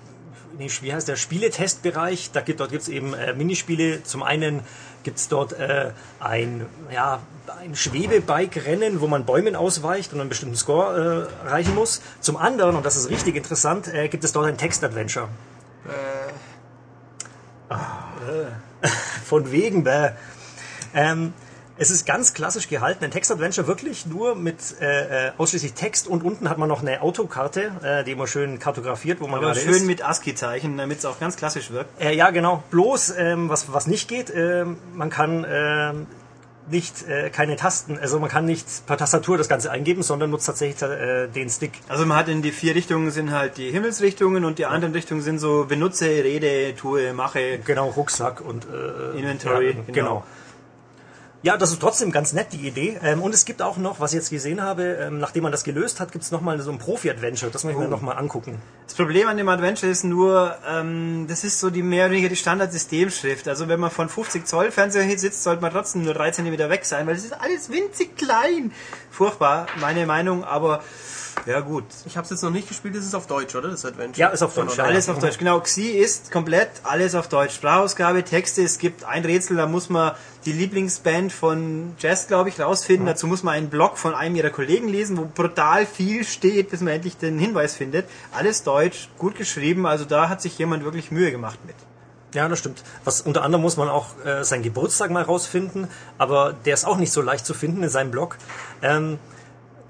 [0.58, 2.32] nee, wie heißt der, Spieletestbereich.
[2.32, 4.04] Da gibt, dort gibt es eben äh, Minispiele.
[4.04, 4.62] Zum einen
[5.08, 7.22] gibt es dort äh, ein, ja,
[7.62, 12.02] ein Schwebebike-Rennen, wo man Bäumen ausweicht und einen bestimmten Score äh, erreichen muss.
[12.20, 15.30] Zum anderen, und das ist richtig interessant, äh, gibt es dort ein Text-Adventure.
[19.24, 20.10] Von wegen, bäh.
[20.94, 21.34] Ähm,
[21.78, 26.24] es ist ganz klassisch gehalten, ein Textadventure wirklich nur mit äh, äh, ausschließlich Text und
[26.24, 29.60] unten hat man noch eine Autokarte, äh, die immer schön kartografiert, wo man Aber gerade
[29.60, 29.86] schön ist.
[29.86, 32.02] mit ASCII-Zeichen, damit es auch ganz klassisch wirkt.
[32.02, 32.64] Äh, ja, genau.
[32.72, 36.08] Bloß, ähm, was, was nicht geht, ähm, man kann ähm,
[36.70, 40.48] nicht äh, keine Tasten, also man kann nicht per Tastatur das Ganze eingeben, sondern nutzt
[40.48, 41.74] tatsächlich äh, den Stick.
[41.88, 45.22] Also man hat in die vier Richtungen sind halt die Himmelsrichtungen und die anderen Richtungen
[45.22, 47.60] sind so benutze, rede, tue, mache.
[47.60, 49.94] Genau, Rucksack und äh, Inventory, ja, genau.
[49.94, 50.24] genau.
[51.44, 53.00] Ja, das ist trotzdem ganz nett, die Idee.
[53.04, 55.64] Ähm, und es gibt auch noch, was ich jetzt gesehen habe, ähm, nachdem man das
[55.64, 57.52] gelöst hat, gibt es nochmal so ein Profi-Adventure.
[57.52, 58.60] Das möchte ich mir nochmal angucken.
[58.86, 62.30] Das Problem an dem Adventure ist nur, ähm, das ist so die mehr oder weniger
[62.30, 63.48] die Standardsystemschrift.
[63.48, 66.58] Also wenn man von 50 Zoll Fernseher hier sitzt, sollte man trotzdem nur 3 cm
[66.58, 68.72] weg sein, weil es ist alles winzig klein.
[69.12, 70.82] Furchtbar, meine Meinung, aber
[71.46, 71.86] ja gut.
[72.06, 73.70] Ich habe es jetzt noch nicht gespielt, das ist auf Deutsch, oder?
[73.70, 74.20] Das Adventure.
[74.20, 74.84] Ja, ist auf Deutsch, ja.
[74.84, 75.60] Alles auf Deutsch, genau.
[75.60, 77.54] Xi ist komplett alles auf Deutsch.
[77.56, 80.14] Sprachausgabe, Texte, es gibt ein Rätsel, da muss man
[80.46, 83.06] die Lieblingsband von Jazz, glaube ich, rausfinden.
[83.06, 86.82] Dazu muss man einen Blog von einem ihrer Kollegen lesen, wo brutal viel steht, bis
[86.82, 88.08] man endlich den Hinweis findet.
[88.32, 91.76] Alles Deutsch, gut geschrieben, also da hat sich jemand wirklich Mühe gemacht mit.
[92.34, 92.84] Ja, das stimmt.
[93.04, 96.98] Was unter anderem muss man auch äh, seinen Geburtstag mal rausfinden, aber der ist auch
[96.98, 98.38] nicht so leicht zu finden in seinem Blog.
[98.82, 99.18] Ähm,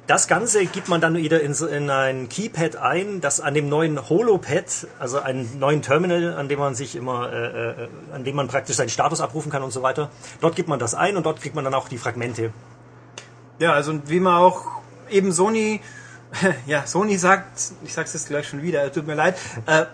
[0.07, 4.09] das Ganze gibt man dann wieder in, in ein Keypad ein, das an dem neuen
[4.09, 8.47] Holopad, also einen neuen Terminal, an dem man sich immer, äh, äh, an dem man
[8.47, 10.09] praktisch seinen Status abrufen kann und so weiter.
[10.39, 12.53] Dort gibt man das ein und dort kriegt man dann auch die Fragmente.
[13.59, 14.65] Ja, also wie man auch
[15.09, 15.81] eben Sony,
[16.67, 19.85] ja, Sony sagt, ich sag's jetzt gleich schon wieder, tut mir leid, äh,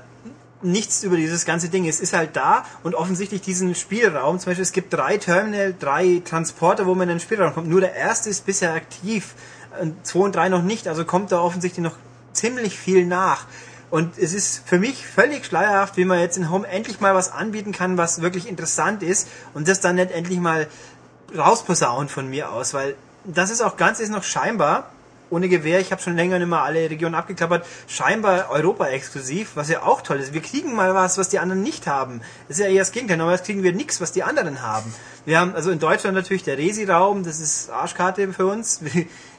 [0.61, 1.87] nichts über dieses ganze Ding.
[1.87, 6.21] Es ist halt da und offensichtlich diesen Spielraum, zum Beispiel es gibt drei Terminal, drei
[6.23, 7.67] Transporter, wo man in den Spielraum kommt.
[7.67, 9.33] Nur der erste ist bisher aktiv,
[9.81, 11.95] und zwei und drei noch nicht, also kommt da offensichtlich noch
[12.33, 13.45] ziemlich viel nach.
[13.89, 17.31] Und es ist für mich völlig schleierhaft, wie man jetzt in Home endlich mal was
[17.31, 20.67] anbieten kann, was wirklich interessant ist und das dann nicht endlich mal
[21.37, 24.89] rausposaunt von mir aus, weil das ist auch ganz ist noch scheinbar
[25.29, 25.79] ohne Gewehr.
[25.79, 27.65] Ich habe schon länger nicht mehr alle Regionen abgeklappert.
[27.87, 30.33] Scheinbar Europa exklusiv, was ja auch toll ist.
[30.33, 32.21] Wir kriegen mal was, was die anderen nicht haben.
[32.47, 33.17] Das ist ja eher das Gegenteil.
[33.17, 34.93] Normalerweise kriegen wir nichts, was die anderen haben.
[35.25, 38.81] Wir haben also in Deutschland natürlich der Resi-Raum, das ist Arschkarte für uns,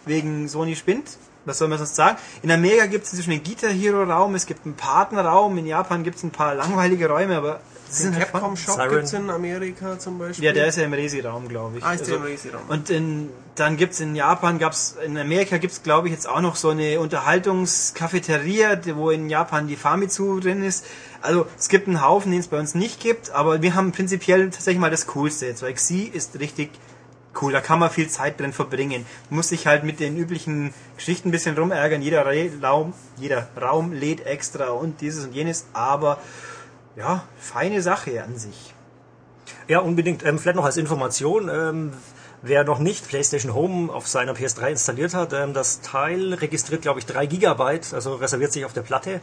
[0.06, 1.16] wegen Sony Spind.
[1.46, 2.16] Was soll man sonst sagen?
[2.42, 6.02] In Amerika gibt es inzwischen den Guitar Hero Raum, es gibt einen Partnerraum, in Japan
[6.02, 8.90] gibt es ein paar langweilige Räume, aber das den halt Capcom Shop Siren.
[8.90, 10.42] gibt's in Amerika zum Beispiel.
[10.46, 11.84] ja, der ist ja im Resi-Raum, glaube ich.
[11.84, 12.62] Ah, ist der Also- im Resi-Raum.
[12.68, 16.56] Und in, dann gibt's in Japan, gab's in Amerika gibt's glaube ich jetzt auch noch
[16.56, 20.84] so eine Unterhaltungscafeteria, die- wo in Japan die Famitsu drin ist.
[21.20, 24.50] Also es gibt einen Haufen, den es bei uns nicht gibt, aber wir haben prinzipiell
[24.50, 26.70] tatsächlich mal das Coolste jetzt, weil Xi ist richtig
[27.40, 29.06] cool, da kann man viel Zeit drin verbringen.
[29.30, 32.24] Muss sich halt mit den üblichen Geschichten ein bisschen rumärgern, jeder
[32.62, 36.18] Raum, jeder Raum lädt extra und dieses und jenes, aber
[36.96, 38.74] ja, feine Sache an sich.
[39.68, 40.24] Ja, unbedingt.
[40.24, 41.92] Ähm, vielleicht noch als Information, ähm,
[42.42, 47.00] wer noch nicht PlayStation Home auf seiner PS3 installiert hat, ähm, das Teil registriert, glaube
[47.00, 49.20] ich, 3 Gigabyte, also reserviert sich auf der Platte.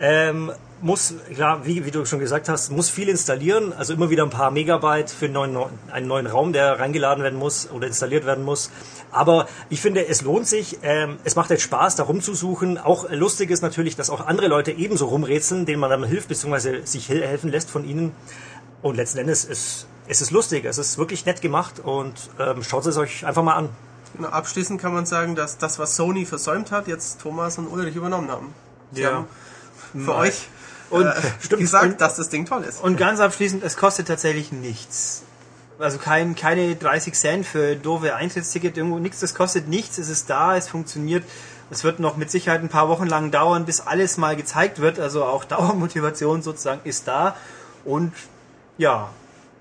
[0.00, 0.50] Ähm,
[0.82, 4.30] muss, klar, wie, wie du schon gesagt hast, muss viel installieren, also immer wieder ein
[4.30, 5.56] paar Megabyte für einen neuen,
[5.92, 8.70] einen neuen Raum, der reingeladen werden muss oder installiert werden muss.
[9.10, 12.78] Aber ich finde, es lohnt sich, ähm, es macht jetzt Spaß, da rumzusuchen.
[12.78, 16.86] Auch lustig ist natürlich, dass auch andere Leute ebenso rumrätseln, denen man dann hilft, beziehungsweise
[16.86, 18.12] sich hel- helfen lässt von ihnen.
[18.80, 22.84] Und letzten Endes ist es ist lustig, es ist wirklich nett gemacht und ähm, schaut
[22.86, 23.68] es euch einfach mal an.
[24.16, 27.94] Genau, abschließend kann man sagen, dass das, was Sony versäumt hat, jetzt Thomas und Ulrich
[27.94, 28.52] übernommen haben.
[28.90, 29.12] Sie Ja.
[29.12, 29.26] haben
[29.96, 30.48] für euch
[30.90, 32.82] Und äh, stimmt, gesagt, und- dass das Ding toll ist.
[32.82, 35.22] Und ganz abschließend, es kostet tatsächlich nichts.
[35.78, 40.28] Also kein, keine 30 Cent für doofe Eintrittsticket, irgendwo nichts, das kostet nichts, es ist
[40.28, 41.24] da, es funktioniert.
[41.72, 44.98] Es wird noch mit Sicherheit ein paar Wochen lang dauern, bis alles mal gezeigt wird.
[44.98, 47.36] Also auch Dauermotivation sozusagen ist da.
[47.84, 48.12] Und
[48.76, 49.10] ja,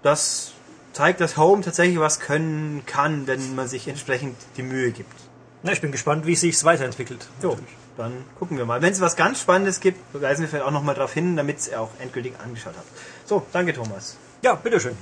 [0.01, 0.51] das
[0.91, 5.13] zeigt, dass Home tatsächlich was können kann, wenn man sich entsprechend die Mühe gibt.
[5.61, 7.27] Na, ich bin gespannt, wie es sich weiterentwickelt.
[7.43, 7.57] Jo,
[7.99, 8.81] dann gucken wir mal.
[8.81, 11.81] Wenn es was ganz Spannendes gibt, weisen wir vielleicht auch nochmal darauf hin, damit ihr
[11.81, 12.87] auch endgültig angeschaut habt.
[13.25, 14.17] So, danke Thomas.
[14.41, 14.97] Ja, bitteschön.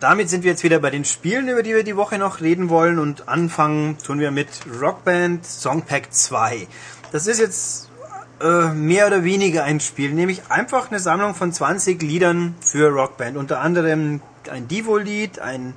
[0.00, 2.70] Damit sind wir jetzt wieder bei den Spielen, über die wir die Woche noch reden
[2.70, 4.48] wollen und anfangen tun wir mit
[4.80, 6.66] Rockband Songpack 2.
[7.12, 7.88] Das ist jetzt
[8.40, 13.36] äh, mehr oder weniger ein Spiel, nämlich einfach eine Sammlung von 20 Liedern für Rockband.
[13.36, 15.74] Unter anderem ein Divo-Lied, ein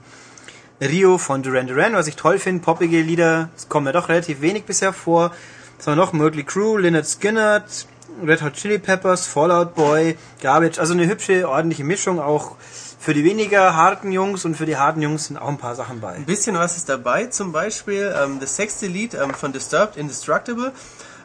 [0.82, 4.42] Rio von Duran Duran, was ich toll finde, poppige Lieder, es kommen ja doch relativ
[4.42, 5.32] wenig bisher vor.
[5.78, 6.14] Was haben wir noch?
[6.14, 7.88] Mötley Crew, Lynyrd Skynyrd,
[8.26, 12.56] Red Hot Chili Peppers, Fallout Boy, Garbage, also eine hübsche, ordentliche Mischung, auch
[12.98, 16.00] für die weniger harten Jungs und für die harten Jungs sind auch ein paar Sachen
[16.00, 16.14] bei.
[16.14, 20.72] Ein bisschen was ist dabei, zum Beispiel ähm, das sechste Lied ähm, von Disturbed, Indestructible.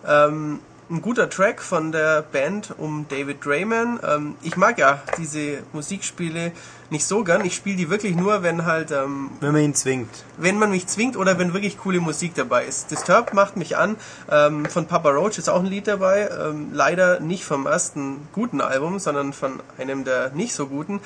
[0.07, 4.00] Ähm, ein guter Track von der Band um David Drayman.
[4.07, 6.53] Ähm, ich mag ja diese Musikspiele
[6.90, 7.44] nicht so gern.
[7.44, 10.09] Ich spiele die wirklich nur, wenn halt, ähm, Wenn man ihn zwingt.
[10.37, 12.90] wenn man mich zwingt oder wenn wirklich coole Musik dabei ist.
[12.90, 13.96] Disturbed macht mich an.
[14.31, 16.29] Ähm, von Papa Roach ist auch ein Lied dabei.
[16.29, 21.00] Ähm, leider nicht vom ersten guten Album, sondern von einem der nicht so guten.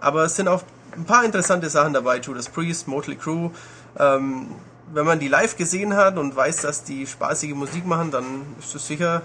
[0.00, 0.62] Aber es sind auch
[0.96, 2.18] ein paar interessante Sachen dabei.
[2.18, 3.50] Judas Priest, Motley Crue.
[3.98, 4.48] Ähm,
[4.92, 8.24] wenn man die live gesehen hat und weiß, dass die spaßige Musik machen, dann
[8.58, 9.22] ist das sicher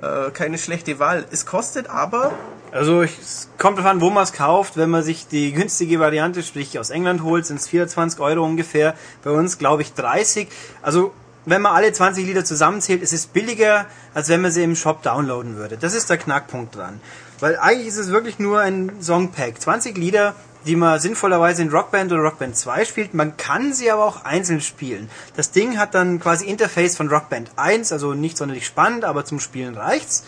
[0.00, 1.24] äh, keine schlechte Wahl.
[1.30, 2.32] Es kostet aber
[2.72, 4.76] Also ich- es kommt davon, wo man es kauft.
[4.76, 8.94] Wenn man sich die günstige Variante, sprich aus England holt, sind es 24 Euro ungefähr.
[9.22, 10.48] Bei uns glaube ich 30.
[10.82, 11.12] Also
[11.44, 15.02] wenn man alle 20 Lieder zusammenzählt, ist es billiger, als wenn man sie im Shop
[15.02, 15.76] downloaden würde.
[15.76, 17.00] Das ist der Knackpunkt dran.
[17.40, 19.60] Weil eigentlich ist es wirklich nur ein Songpack.
[19.60, 20.34] 20 Lieder,
[20.66, 23.14] die man sinnvollerweise in Rockband oder Rockband 2 spielt.
[23.14, 25.10] Man kann sie aber auch einzeln spielen.
[25.36, 29.40] Das Ding hat dann quasi Interface von Rockband 1, also nicht sonderlich spannend, aber zum
[29.40, 30.24] Spielen reicht's.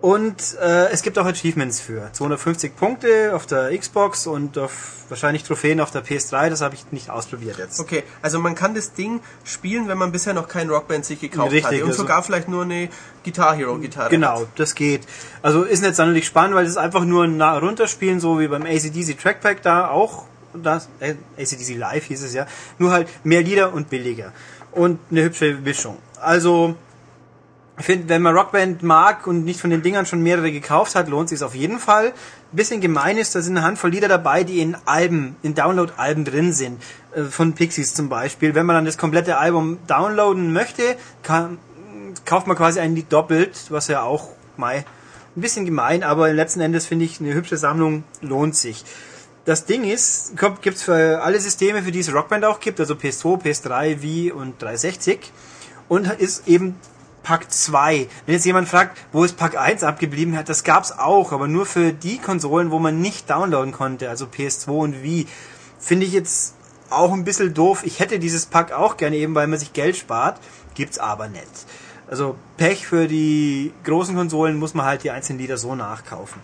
[0.00, 2.10] Und äh, es gibt auch Achievements für.
[2.12, 4.72] 250 Punkte auf der Xbox und auf
[5.10, 6.48] wahrscheinlich Trophäen auf der PS3.
[6.48, 7.78] Das habe ich nicht ausprobiert jetzt.
[7.80, 11.52] Okay, also man kann das Ding spielen, wenn man bisher noch kein Rockband sich gekauft
[11.52, 12.88] Richtig, hatte und also- sogar vielleicht nur eine
[13.24, 14.08] Guitar Hero Gitarre.
[14.08, 15.02] Genau, das geht.
[15.42, 18.48] Also ist nicht sonderlich spannend, weil es ist einfach nur ein nah runterspielen, so wie
[18.48, 20.24] beim ACDC Trackpack da auch.
[20.54, 22.46] Das, äh, ACDC Live hieß es ja.
[22.78, 24.32] Nur halt mehr Lieder und billiger.
[24.72, 25.98] Und eine hübsche Mischung.
[26.20, 26.74] Also,
[27.80, 31.08] ich finde, wenn man Rockband mag und nicht von den Dingern schon mehrere gekauft hat,
[31.08, 32.08] lohnt sich auf jeden Fall.
[32.08, 36.26] Ein bisschen gemein ist, da sind eine Handvoll Lieder dabei, die in Alben, in Download-Alben
[36.26, 36.82] drin sind.
[37.14, 38.54] Äh, Von Pixies zum Beispiel.
[38.54, 41.56] Wenn man dann das komplette Album downloaden möchte, kann,
[42.26, 44.84] kauft man quasi ein Lied doppelt, was ja auch mei,
[45.34, 48.84] ein bisschen gemein, aber letzten Endes finde ich eine hübsche Sammlung lohnt sich.
[49.46, 52.92] Das Ding ist, gibt es für alle Systeme, für die es Rockband auch gibt, also
[52.92, 55.32] PS2, PS3, Wii und 360
[55.88, 56.76] und ist eben
[57.22, 58.08] Pack 2.
[58.26, 61.66] Wenn jetzt jemand fragt, wo ist Pack 1 abgeblieben, hat, das gab's auch, aber nur
[61.66, 65.26] für die Konsolen, wo man nicht downloaden konnte, also PS2 und Wii,
[65.78, 66.54] finde ich jetzt
[66.90, 67.82] auch ein bisschen doof.
[67.84, 70.40] Ich hätte dieses Pack auch gerne eben, weil man sich Geld spart.
[70.74, 71.46] Gibt's aber nicht.
[72.08, 76.40] Also Pech für die großen Konsolen muss man halt die einzelnen Lieder so nachkaufen.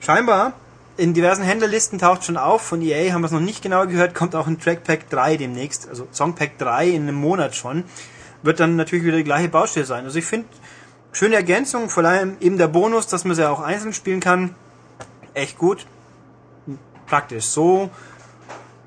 [0.00, 0.52] Scheinbar
[0.98, 2.60] in diversen Händlerlisten taucht schon auf.
[2.60, 4.14] Von EA haben wir es noch nicht genau gehört.
[4.14, 5.88] Kommt auch ein Trackpack 3 demnächst.
[5.88, 7.84] Also Songpack 3 in einem Monat schon.
[8.42, 10.04] Wird dann natürlich wieder die gleiche Baustelle sein.
[10.04, 10.48] Also ich finde,
[11.12, 11.90] schöne Ergänzung.
[11.90, 14.54] Vor allem eben der Bonus, dass man sie auch einzeln spielen kann.
[15.34, 15.86] Echt gut.
[17.06, 17.46] Praktisch.
[17.46, 17.90] So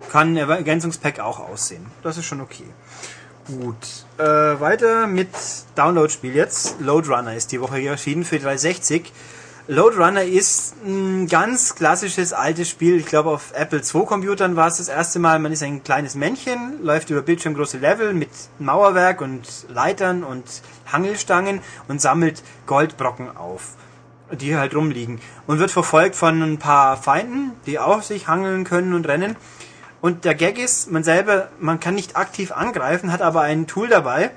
[0.09, 1.85] kann ein Ergänzungspack auch aussehen.
[2.03, 2.65] Das ist schon okay.
[3.47, 4.05] Gut.
[4.17, 5.29] Äh, weiter mit
[5.75, 6.79] Download-Spiel jetzt.
[6.79, 9.11] Load Runner ist die Woche erschienen für 360.
[9.67, 12.97] Load Runner ist ein ganz klassisches altes Spiel.
[12.97, 15.37] Ich glaube, auf Apple II Computern war es das erste Mal.
[15.37, 20.45] Man ist ein kleines Männchen, läuft über bildschirmgroße Level mit Mauerwerk und Leitern und
[20.91, 23.75] Hangelstangen und sammelt Goldbrocken auf,
[24.31, 25.21] die hier halt rumliegen.
[25.45, 29.35] Und wird verfolgt von ein paar Feinden, die auch sich hangeln können und rennen.
[30.01, 33.89] Und der Gag ist, man selber, man kann nicht aktiv angreifen, hat aber ein Tool
[33.89, 34.31] dabei,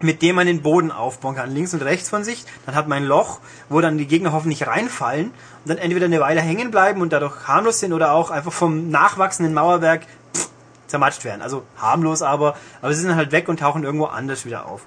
[0.00, 2.44] mit dem man den Boden aufbauen kann, links und rechts von sich.
[2.66, 5.34] Dann hat man ein Loch, wo dann die Gegner hoffentlich reinfallen und
[5.64, 9.54] dann entweder eine Weile hängen bleiben und dadurch harmlos sind oder auch einfach vom nachwachsenden
[9.54, 10.06] Mauerwerk
[10.86, 11.42] zermatscht werden.
[11.42, 14.82] Also harmlos aber, aber sie sind halt weg und tauchen irgendwo anders wieder auf.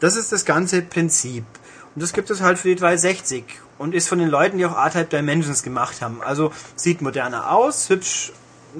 [0.00, 1.44] Das ist das ganze Prinzip.
[1.94, 3.44] Und das gibt es halt für die 360
[3.78, 6.20] und ist von den Leuten, die auch R-Type Dimensions gemacht haben.
[6.22, 8.32] Also sieht moderner aus, hübsch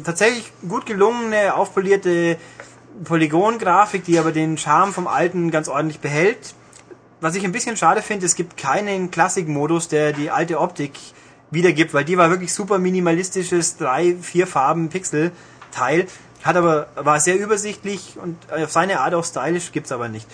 [0.04, 2.36] tatsächlich gut gelungene, aufpolierte
[3.04, 6.54] Polygon-Grafik, die aber den Charme vom alten ganz ordentlich behält.
[7.20, 10.92] Was ich ein bisschen schade finde, es gibt keinen Klassik-Modus, der die alte Optik
[11.50, 16.06] wiedergibt, weil die war wirklich super minimalistisches, drei, vier Farben Pixel-Teil.
[16.42, 20.28] Hat aber, war sehr übersichtlich und auf seine Art auch stylisch, gibt's aber nicht.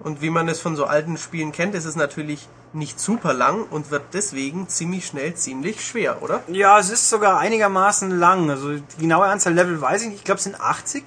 [0.00, 3.64] Und wie man es von so alten Spielen kennt, ist es natürlich nicht super lang
[3.64, 6.42] und wird deswegen ziemlich schnell ziemlich schwer, oder?
[6.48, 8.50] Ja, es ist sogar einigermaßen lang.
[8.50, 10.18] Also die genaue Anzahl Level weiß ich nicht.
[10.18, 11.02] Ich glaube, es sind 80.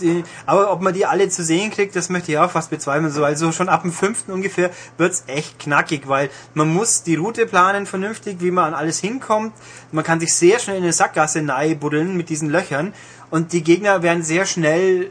[0.00, 3.10] Die, aber ob man die alle zu sehen kriegt, das möchte ich auch fast bezweifeln.
[3.10, 7.46] So, also schon ab dem fünften ungefähr wird's echt knackig, weil man muss die Route
[7.46, 9.52] planen vernünftig, wie man an alles hinkommt.
[9.92, 11.42] Man kann sich sehr schnell in eine Sackgasse
[11.80, 12.94] buddeln mit diesen Löchern
[13.30, 15.10] und die Gegner werden sehr schnell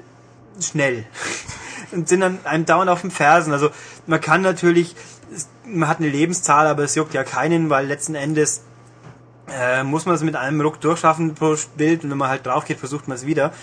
[0.59, 1.05] schnell
[1.91, 3.53] und sind dann einem dauernd auf den Fersen.
[3.53, 3.69] Also
[4.07, 4.95] man kann natürlich
[5.65, 8.63] man hat eine Lebenszahl, aber es juckt ja keinen, weil letzten Endes
[9.51, 12.65] äh, muss man es mit einem Ruck durchschaffen pro Bild und wenn man halt drauf
[12.65, 13.53] geht, versucht man es wieder.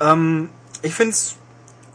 [0.00, 0.50] Ähm,
[0.82, 1.36] ich finde es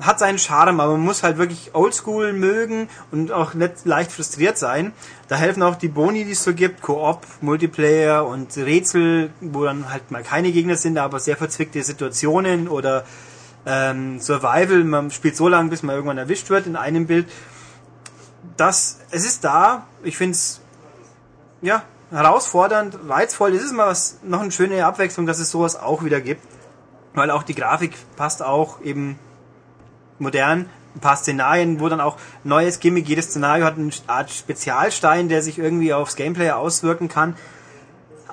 [0.02, 4.58] hat seinen Charme, aber man muss halt wirklich Oldschool mögen und auch nicht leicht frustriert
[4.58, 4.92] sein.
[5.28, 9.92] Da helfen auch die Boni, die es so gibt, Koop, Multiplayer und Rätsel, wo dann
[9.92, 13.06] halt mal keine Gegner sind, aber sehr verzwickte Situationen oder
[13.66, 14.84] ähm, Survival.
[14.84, 17.28] Man spielt so lange, bis man irgendwann erwischt wird in einem Bild
[18.58, 19.88] das, es ist da.
[20.04, 20.62] Ich finde es,
[21.62, 23.54] ja, herausfordernd, reizvoll.
[23.54, 26.46] Es ist mal was, noch eine schöne Abwechslung, dass es sowas auch wieder gibt.
[27.14, 29.20] Weil auch die Grafik passt auch eben
[30.20, 30.70] modern.
[30.96, 35.42] Ein paar Szenarien, wo dann auch neues Gimmick, jedes Szenario hat eine Art Spezialstein, der
[35.42, 37.36] sich irgendwie aufs Gameplay auswirken kann.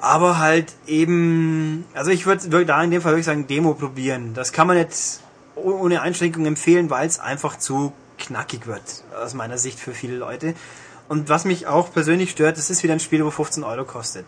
[0.00, 4.34] Aber halt eben, also ich würde da in dem Fall wirklich sagen, Demo probieren.
[4.34, 5.20] Das kann man nicht
[5.56, 10.54] ohne Einschränkung empfehlen, weil es einfach zu knackig wird, aus meiner Sicht für viele Leute.
[11.08, 14.26] Und was mich auch persönlich stört, das ist wieder ein Spiel, wo 15 Euro kostet.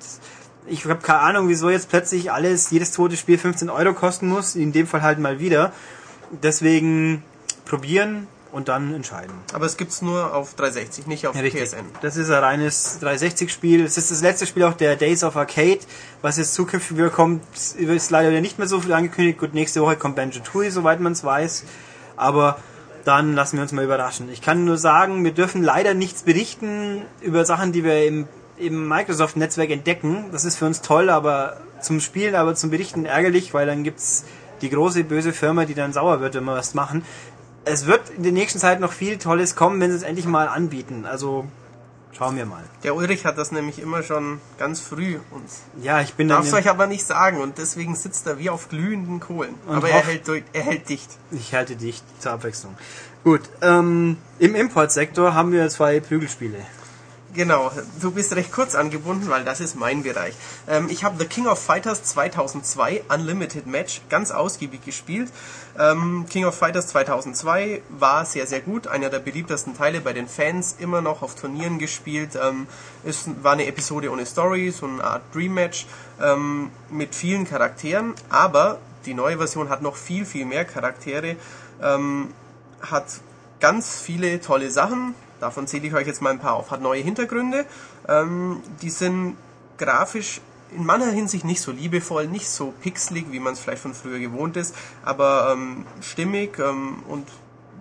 [0.66, 4.55] Ich habe keine Ahnung, wieso jetzt plötzlich alles, jedes tote Spiel 15 Euro kosten muss,
[4.55, 5.72] in dem Fall halt mal wieder.
[6.31, 7.22] Deswegen
[7.64, 9.33] probieren und dann entscheiden.
[9.53, 11.87] Aber es gibt's nur auf 360, nicht auf ja, PSN.
[12.03, 13.85] Das ist ein reines 360-Spiel.
[13.85, 15.81] Es ist das letzte Spiel auch der Days of Arcade,
[16.20, 19.38] was jetzt zukünftig wieder kommt, ist leider nicht mehr so viel angekündigt.
[19.38, 21.64] Gut, nächste Woche kommt Banjo Tooie, soweit man es weiß.
[22.16, 22.59] Aber
[23.05, 24.31] dann lassen wir uns mal überraschen.
[24.31, 28.29] Ich kann nur sagen, wir dürfen leider nichts berichten über Sachen, die wir im,
[28.66, 30.27] im Microsoft-Netzwerk entdecken.
[30.33, 34.25] Das ist für uns toll, aber zum Spielen, aber zum Berichten ärgerlich, weil dann gibt's
[34.61, 37.05] die große böse Firma, die dann sauer wird, wenn wir was machen.
[37.64, 40.48] Es wird in der nächsten Zeit noch viel Tolles kommen, wenn sie es endlich mal
[40.48, 41.05] anbieten.
[41.05, 41.46] Also
[42.12, 42.62] Schauen wir mal.
[42.83, 45.62] Der Ulrich hat das nämlich immer schon ganz früh uns.
[45.83, 48.68] Ja, ich bin Darf es euch aber nicht sagen und deswegen sitzt er wie auf
[48.68, 49.55] glühenden Kohlen.
[49.66, 51.09] aber er hält, er hält dicht.
[51.31, 52.77] Ich halte dicht zur Abwechslung.
[53.25, 56.59] Gut, ähm, im Importsektor haben wir zwei Prügelspiele.
[57.35, 57.71] Genau,
[58.03, 60.35] du bist recht kurz angebunden, weil das ist mein Bereich.
[60.68, 65.31] Ähm, ich habe The King of Fighters 2002 Unlimited Match ganz ausgiebig gespielt.
[65.79, 70.29] Ähm, King of Fighters 2002 war sehr, sehr gut, einer der beliebtesten Teile bei den
[70.29, 72.33] Fans, immer noch auf Turnieren gespielt.
[72.37, 72.66] Ähm,
[73.03, 75.87] es war eine Episode ohne Story, so eine Art Dream Match
[76.21, 81.37] ähm, mit vielen Charakteren, aber die neue Version hat noch viel, viel mehr Charaktere,
[81.83, 82.29] ähm,
[82.83, 83.07] hat
[83.59, 86.70] ganz viele tolle Sachen, Davon zähle ich euch jetzt mal ein paar auf.
[86.70, 87.66] Hat neue Hintergründe.
[88.09, 89.37] Ähm, die sind
[89.76, 93.92] grafisch in mancher Hinsicht nicht so liebevoll, nicht so pixelig, wie man es vielleicht von
[93.92, 94.74] früher gewohnt ist,
[95.05, 97.26] aber ähm, stimmig ähm, und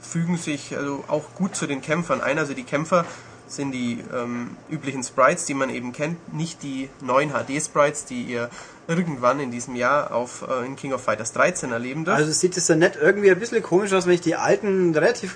[0.02, 2.40] fügen sich also auch gut zu den Kämpfern ein.
[2.40, 3.06] Also die Kämpfer
[3.46, 8.50] sind die ähm, üblichen Sprites, die man eben kennt, nicht die neuen HD-Sprites, die ihr
[8.88, 12.18] irgendwann in diesem Jahr auf äh, in King of Fighters 13 erleben dürft.
[12.18, 15.36] Also sieht es dann nicht irgendwie ein bisschen komisch aus, wenn ich die alten, relativ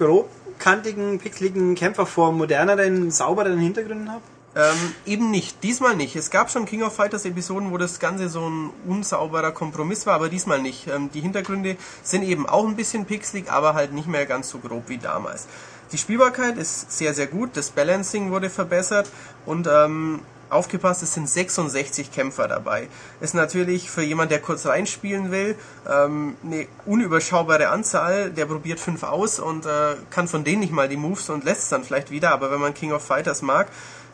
[0.56, 4.24] grobkantigen, pixeligen Kämpfer vor moderneren, saubereren Hintergründen habe?
[4.56, 6.16] Ähm, eben nicht, diesmal nicht.
[6.16, 10.16] Es gab schon King of Fighters Episoden, wo das Ganze so ein unsauberer Kompromiss war,
[10.16, 10.88] aber diesmal nicht.
[10.88, 14.60] Ähm, die Hintergründe sind eben auch ein bisschen pixelig, aber halt nicht mehr ganz so
[14.60, 15.48] grob wie damals.
[15.92, 19.10] Die Spielbarkeit ist sehr, sehr gut, das Balancing wurde verbessert
[19.46, 22.88] und ähm, aufgepasst, es sind 66 Kämpfer dabei.
[23.22, 25.56] Ist natürlich für jemand, der kurz reinspielen will,
[25.90, 28.32] ähm, eine unüberschaubare Anzahl.
[28.32, 31.64] Der probiert fünf aus und äh, kann von denen nicht mal die Moves und lässt
[31.64, 32.32] es dann vielleicht wieder.
[32.32, 33.68] Aber wenn man King of Fighters mag,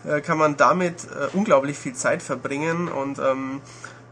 [0.06, 3.62] äh, kann man damit äh, unglaublich viel Zeit verbringen und ähm,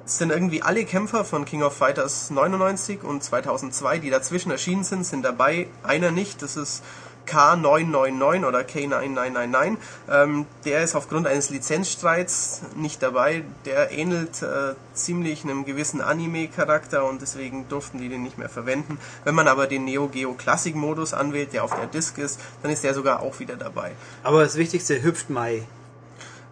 [0.09, 4.83] es sind irgendwie alle Kämpfer von King of Fighters 99 und 2002, die dazwischen erschienen
[4.83, 5.67] sind, sind dabei.
[5.83, 6.83] Einer nicht, das ist
[7.29, 9.77] K999 oder K9999.
[10.09, 13.43] Ähm, der ist aufgrund eines Lizenzstreits nicht dabei.
[13.65, 18.97] Der ähnelt äh, ziemlich einem gewissen Anime-Charakter und deswegen durften die den nicht mehr verwenden.
[19.23, 22.71] Wenn man aber den Neo Geo Classic Modus anwählt, der auf der Disk ist, dann
[22.71, 23.91] ist der sogar auch wieder dabei.
[24.23, 25.63] Aber das Wichtigste hüpft Mai.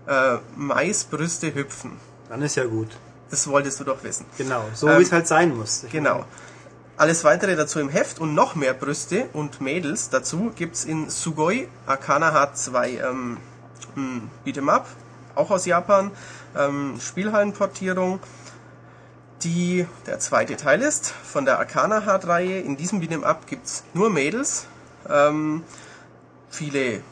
[0.07, 1.99] Äh, Maisbrüste hüpfen.
[2.29, 2.89] Dann ist ja gut.
[3.29, 4.25] Das wolltest du doch wissen.
[4.37, 5.83] Genau, so Ähm, wie es halt sein muss.
[5.83, 6.25] Ich Genau.
[6.99, 11.67] Alles weitere dazu im Heft und noch mehr Brüste und Mädels dazu gibt's in Sugoi
[11.85, 13.37] Akana Heart 2 ähm,
[13.95, 14.87] ein Beat'em Up,
[15.35, 16.09] auch aus Japan,
[16.57, 18.19] ähm, Spielhallenportierung,
[19.43, 22.61] die der zweite Teil ist von der Akana Heart Reihe.
[22.61, 24.65] In diesem Beat'em Up gibt's nur Mädels,
[25.07, 25.63] ähm,
[26.49, 27.03] viele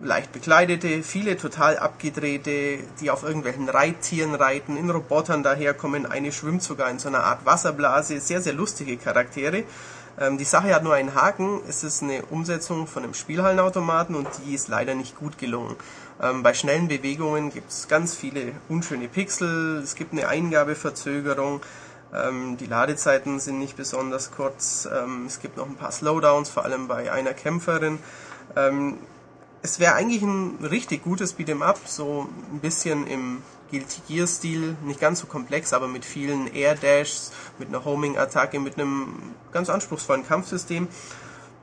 [0.00, 6.06] leicht bekleidete, viele total abgedrehte, die auf irgendwelchen Reittieren reiten, in Robotern daherkommen.
[6.06, 8.20] Eine schwimmt sogar in so einer Art Wasserblase.
[8.20, 9.64] Sehr, sehr lustige Charaktere.
[10.18, 11.60] Ähm, die Sache hat nur einen Haken.
[11.68, 15.76] Es ist eine Umsetzung von einem Spielhallenautomaten und die ist leider nicht gut gelungen.
[16.22, 19.78] Ähm, bei schnellen Bewegungen gibt es ganz viele unschöne Pixel.
[19.82, 21.60] Es gibt eine Eingabeverzögerung.
[22.14, 24.88] Ähm, die Ladezeiten sind nicht besonders kurz.
[24.90, 27.98] Ähm, es gibt noch ein paar Slowdowns, vor allem bei einer Kämpferin.
[29.66, 34.76] Es wäre eigentlich ein richtig gutes Beat'em Up, so ein bisschen im Guilty Gear Stil,
[34.84, 39.08] nicht ganz so komplex, aber mit vielen Air Dashs, mit einer Homing Attacke, mit einem
[39.50, 40.86] ganz anspruchsvollen Kampfsystem.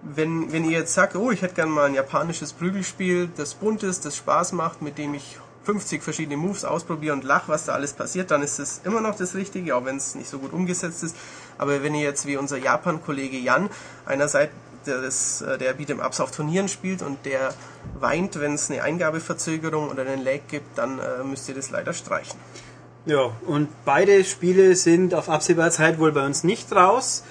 [0.01, 3.83] Wenn, wenn ihr jetzt sagt, oh, ich hätte gerne mal ein japanisches Prügelspiel, das bunt
[3.83, 7.71] ist, das Spaß macht, mit dem ich 50 verschiedene Moves ausprobiere und lach, was da
[7.73, 10.51] alles passiert, dann ist es immer noch das Richtige, auch wenn es nicht so gut
[10.51, 11.15] umgesetzt ist.
[11.57, 13.69] Aber wenn ihr jetzt wie unser Japan-Kollege Jan
[14.05, 14.51] einerseits
[14.87, 17.53] äh, der Beat'em Ups auf Turnieren spielt und der
[17.99, 21.93] weint, wenn es eine Eingabeverzögerung oder einen Lag gibt, dann äh, müsst ihr das leider
[21.93, 22.39] streichen.
[23.05, 27.23] Ja, und beide Spiele sind auf absehbare Zeit wohl bei uns nicht raus.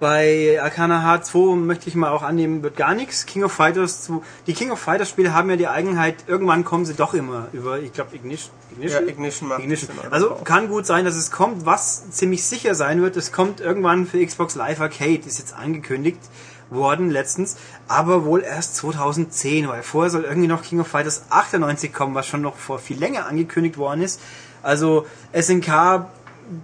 [0.00, 3.26] Bei Arcana Heart 2 möchte ich mal auch annehmen, wird gar nichts.
[3.26, 4.20] King of Fighters 2.
[4.46, 7.80] Die King of Fighters Spiele haben ja die Eigenheit, irgendwann kommen sie doch immer über,
[7.80, 8.54] ich glaube, Ignition.
[8.80, 9.90] Ja, Ignition macht Ignition.
[10.10, 11.66] Also kann gut sein, dass es kommt.
[11.66, 16.20] Was ziemlich sicher sein wird, es kommt irgendwann für Xbox Live Arcade, ist jetzt angekündigt
[16.70, 17.56] worden letztens,
[17.88, 22.26] aber wohl erst 2010, weil vorher soll irgendwie noch King of Fighters 98 kommen, was
[22.26, 24.20] schon noch vor viel länger angekündigt worden ist.
[24.62, 26.06] Also SNK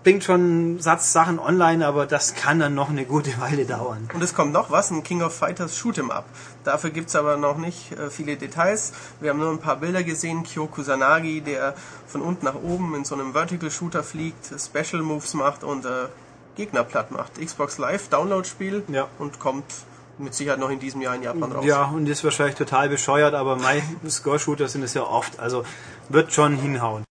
[0.02, 4.08] bringt schon Satz Sachen online, aber das kann dann noch eine gute Weile dauern.
[4.14, 6.24] Und es kommt noch was, ein King of Fighters Shoot'em Up.
[6.64, 8.92] Dafür gibt's aber noch nicht äh, viele Details.
[9.20, 10.42] Wir haben nur ein paar Bilder gesehen.
[10.44, 11.74] Kyo Kusanagi, der
[12.06, 16.06] von unten nach oben in so einem Vertical Shooter fliegt, Special Moves macht und äh,
[16.56, 17.38] Gegner platt macht.
[17.38, 19.08] Xbox Live Download-Spiel Ja.
[19.18, 19.64] und kommt
[20.18, 21.64] mit Sicherheit noch in diesem Jahr in Japan raus.
[21.64, 25.64] Ja, und ist wahrscheinlich total bescheuert, aber mein Score-Shooter sind es ja oft, also
[26.08, 27.04] wird schon hinhauen.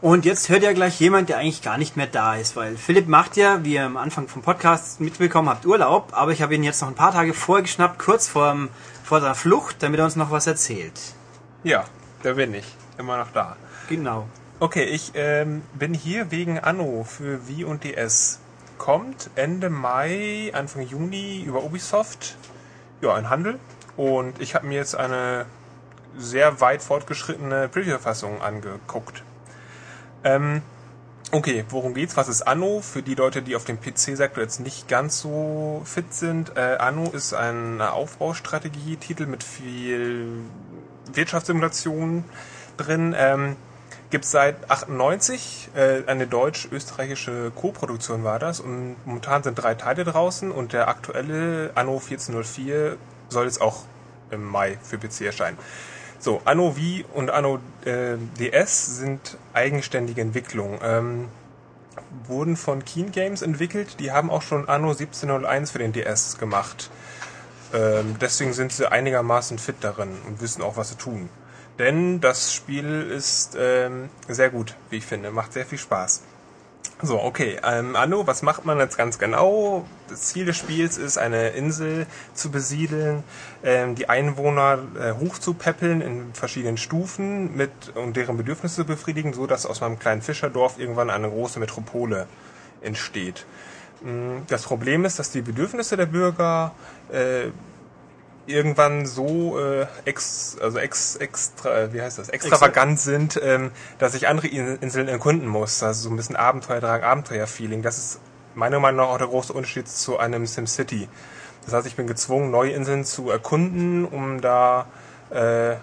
[0.00, 3.06] Und jetzt hört ja gleich jemand, der eigentlich gar nicht mehr da ist, weil Philipp
[3.06, 6.62] macht ja, wie ihr am Anfang vom Podcast mitbekommen habt, Urlaub, aber ich habe ihn
[6.62, 8.56] jetzt noch ein paar Tage vorgeschnappt, kurz vor,
[9.04, 10.98] vor der Flucht, damit er uns noch was erzählt.
[11.64, 11.84] Ja,
[12.22, 12.64] da bin ich.
[12.96, 13.56] Immer noch da.
[13.90, 14.26] Genau.
[14.58, 18.40] Okay, ich ähm, bin hier wegen Anno für Wii und DS.
[18.80, 22.36] Kommt Ende Mai, Anfang Juni über Ubisoft.
[23.02, 23.58] Ja, ein Handel.
[23.98, 25.44] Und ich habe mir jetzt eine
[26.16, 29.22] sehr weit fortgeschrittene Preview-Fassung angeguckt.
[30.24, 30.62] Ähm,
[31.30, 32.16] okay, worum geht's?
[32.16, 32.80] Was ist Anno?
[32.80, 36.56] Für die Leute, die auf dem PC-Sektor jetzt nicht ganz so fit sind.
[36.56, 40.38] Äh, Anno ist ein Aufbaustrategie-Titel mit viel
[41.12, 42.24] Wirtschaftssimulation
[42.78, 43.14] drin.
[43.14, 43.56] Ähm,
[44.10, 50.02] Gibt es seit 98, äh, eine deutsch-österreichische Co-Produktion war das und momentan sind drei Teile
[50.02, 52.96] draußen und der aktuelle Anno 1404
[53.28, 53.84] soll jetzt auch
[54.32, 55.58] im Mai für PC erscheinen.
[56.18, 56.80] So, Anno V
[57.14, 60.78] und Anno äh, DS sind eigenständige Entwicklungen.
[60.82, 61.28] Ähm,
[62.26, 64.00] wurden von Keen Games entwickelt.
[64.00, 66.90] Die haben auch schon Anno 1701 für den DS gemacht.
[67.72, 71.28] Ähm, deswegen sind sie einigermaßen fit darin und wissen auch, was sie tun.
[71.80, 75.30] Denn das Spiel ist ähm, sehr gut, wie ich finde.
[75.30, 76.22] Macht sehr viel Spaß.
[77.00, 77.56] So, okay.
[77.64, 79.86] Ähm, Anno, was macht man jetzt ganz genau?
[80.10, 83.24] Das Ziel des Spiels ist, eine Insel zu besiedeln,
[83.64, 89.46] ähm, die Einwohner äh, hochzupäppeln in verschiedenen Stufen mit und deren Bedürfnisse zu befriedigen, so
[89.46, 92.26] dass aus meinem kleinen Fischerdorf irgendwann eine große Metropole
[92.82, 93.46] entsteht.
[94.02, 96.72] Mm, Das Problem ist, dass die Bedürfnisse der Bürger
[97.10, 97.46] äh,
[98.46, 104.14] irgendwann so äh, ex, also ex, extra, äh, wie heißt das, extravagant sind, ähm, dass
[104.14, 105.82] ich andere In- Inseln erkunden muss.
[105.82, 107.82] Also so ein bisschen Abenteuerdrang, Abenteuerfeeling.
[107.82, 108.20] Das ist
[108.54, 111.08] meiner Meinung nach auch der große Unterschied zu einem SimCity.
[111.64, 114.86] Das heißt, ich bin gezwungen, neue Inseln zu erkunden, um da
[115.30, 115.76] äh,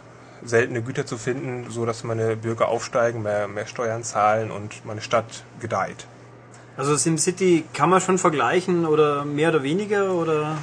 [0.44, 5.02] seltene Güter zu finden, so dass meine Bürger aufsteigen, mehr, mehr Steuern zahlen und meine
[5.02, 6.06] Stadt gedeiht.
[6.76, 10.58] Also SimCity kann man schon vergleichen oder mehr oder weniger oder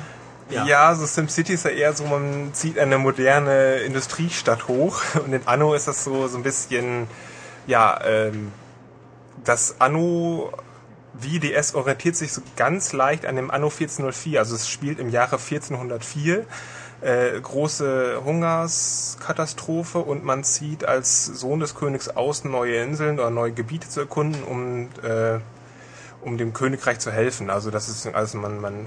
[0.50, 0.94] Ja, Ja.
[0.94, 5.74] so SimCity ist ja eher so, man zieht eine moderne Industriestadt hoch und in Anno
[5.74, 7.06] ist das so, so ein bisschen,
[7.66, 8.52] ja, ähm,
[9.44, 10.52] das Anno
[11.18, 15.36] VDS orientiert sich so ganz leicht an dem Anno 1404, also es spielt im Jahre
[15.38, 16.44] 1404.
[17.00, 23.52] Äh, große Hungerskatastrophe und man zieht als Sohn des Königs aus, neue Inseln oder neue
[23.52, 25.38] Gebiete zu erkunden, um, äh,
[26.22, 27.50] um dem Königreich zu helfen.
[27.50, 28.86] Also das ist, also man, man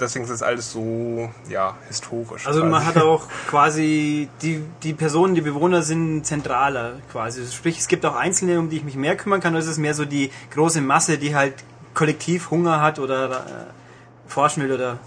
[0.00, 2.46] deswegen ist das alles so, ja, historisch.
[2.46, 2.70] Also quasi.
[2.70, 7.40] man hat auch quasi die, die Personen, die Bewohner sind zentraler quasi.
[7.40, 9.68] Also Sprich, es gibt auch Einzelne, um die ich mich mehr kümmern kann, oder ist
[9.68, 11.54] es mehr so die große Masse, die halt
[11.94, 14.98] kollektiv Hunger hat oder äh, forschen will oder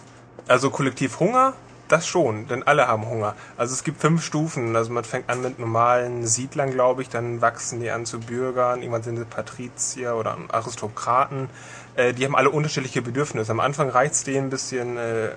[0.48, 1.54] Also kollektiv Hunger,
[1.94, 3.36] das schon, denn alle haben Hunger.
[3.56, 4.76] Also es gibt fünf Stufen.
[4.76, 8.82] Also man fängt an mit normalen Siedlern, glaube ich, dann wachsen die an zu Bürgern,
[8.82, 11.50] irgendwann sind sie Patrizier oder Aristokraten.
[11.96, 13.52] Äh, die haben alle unterschiedliche Bedürfnisse.
[13.52, 15.30] Am Anfang reicht es denen ein bisschen, äh,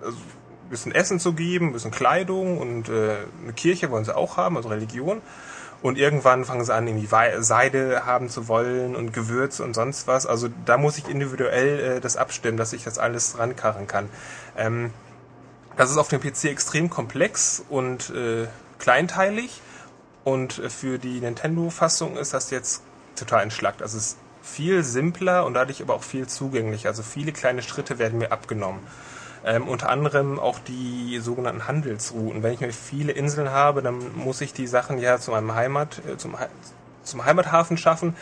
[0.00, 4.16] also ein bisschen Essen zu geben, ein bisschen Kleidung und äh, eine Kirche wollen sie
[4.16, 5.20] auch haben, also Religion.
[5.82, 7.08] Und irgendwann fangen sie an, irgendwie
[7.40, 10.26] Seide haben zu wollen und Gewürze und sonst was.
[10.26, 14.08] Also da muss ich individuell äh, das abstimmen, dass ich das alles rankarren kann.
[14.56, 14.92] Ähm,
[15.76, 18.46] das ist auf dem PC extrem komplex und äh,
[18.78, 19.60] kleinteilig.
[20.24, 22.82] Und äh, für die Nintendo-Fassung ist das jetzt
[23.16, 23.82] total entschlackt.
[23.82, 26.88] Also es ist viel simpler und dadurch aber auch viel zugänglicher.
[26.88, 28.80] Also viele kleine Schritte werden mir abgenommen.
[29.44, 32.42] Ähm, unter anderem auch die sogenannten Handelsrouten.
[32.42, 36.00] Wenn ich mir viele Inseln habe, dann muss ich die Sachen ja zu meinem Heimat,
[36.06, 36.36] äh, zum,
[37.02, 38.14] zum Heimathafen schaffen.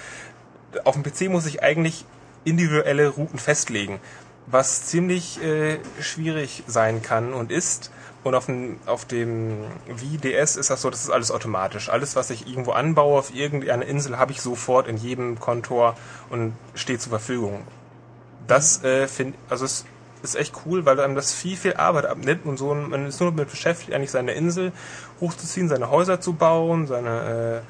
[0.84, 2.06] Auf dem PC muss ich eigentlich
[2.44, 4.00] individuelle Routen festlegen,
[4.46, 7.90] was ziemlich äh, schwierig sein kann und ist.
[8.22, 11.88] Und auf dem, auf dem VDS ist das so, das ist alles automatisch.
[11.88, 15.96] Alles, was ich irgendwo anbaue auf irgendeiner Insel, habe ich sofort in jedem Kontor
[16.28, 17.62] und steht zur Verfügung.
[18.46, 19.86] Das äh, finde also es
[20.22, 22.74] ist echt cool, weil einem das viel, viel Arbeit abnimmt und so.
[22.74, 24.72] Man ist nur damit beschäftigt, eigentlich seine Insel
[25.20, 27.62] hochzuziehen, seine Häuser zu bauen, seine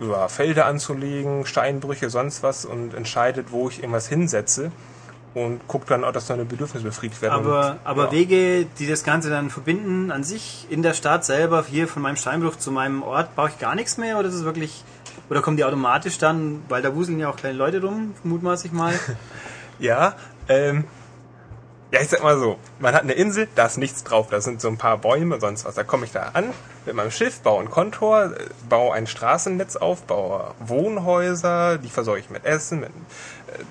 [0.00, 4.72] äh, ja, Felder anzulegen, Steinbrüche, sonst was und entscheidet, wo ich irgendwas hinsetze
[5.34, 7.34] und guckt dann auch, dass seine Bedürfnisse befriedigt werden.
[7.34, 8.12] Aber, und, aber ja.
[8.12, 12.16] Wege, die das Ganze dann verbinden, an sich in der Stadt selber, hier von meinem
[12.16, 14.84] Steinbruch zu meinem Ort, brauche ich gar nichts mehr oder ist es wirklich,
[15.30, 18.94] oder kommen die automatisch dann, weil da wuseln ja auch kleine Leute rum, mutmaßlich mal.
[19.80, 20.16] Ja,
[20.48, 20.86] ähm,
[21.90, 24.60] ja, ich sag mal so, man hat eine Insel, da ist nichts drauf, da sind
[24.60, 25.74] so ein paar Bäume, sonst was.
[25.74, 26.52] Da komme ich da an
[26.84, 32.20] mit meinem Schiff, baue ein Kontor, äh, baue ein Straßennetz auf, baue Wohnhäuser, die versorge
[32.20, 33.62] ich mit Essen, mit, äh,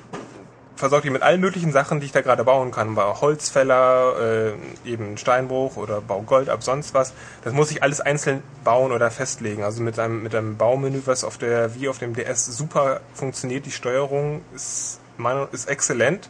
[0.78, 2.96] versorge die mit allen möglichen Sachen, die ich da gerade bauen kann.
[2.96, 4.54] Baue Holzfäller,
[4.86, 7.14] äh, eben Steinbruch oder baue Gold ab, sonst was.
[7.44, 9.64] Das muss ich alles einzeln bauen oder festlegen.
[9.64, 13.66] Also mit einem, mit einem Baumenü, was auf der, wie auf dem DS super funktioniert,
[13.66, 16.30] die Steuerung ist, Meinung, ist exzellent.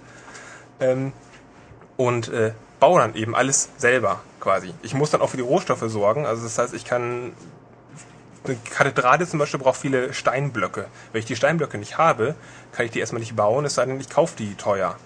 [0.79, 1.11] Ähm,
[1.97, 4.73] und äh, baue dann eben alles selber quasi.
[4.81, 6.25] Ich muss dann auch für die Rohstoffe sorgen.
[6.25, 7.33] Also das heißt, ich kann
[8.47, 10.85] eine Kathedrale zum Beispiel braucht viele Steinblöcke.
[11.11, 12.35] Wenn ich die Steinblöcke nicht habe,
[12.71, 14.97] kann ich die erstmal nicht bauen, es sei denn, ich kaufe die teuer.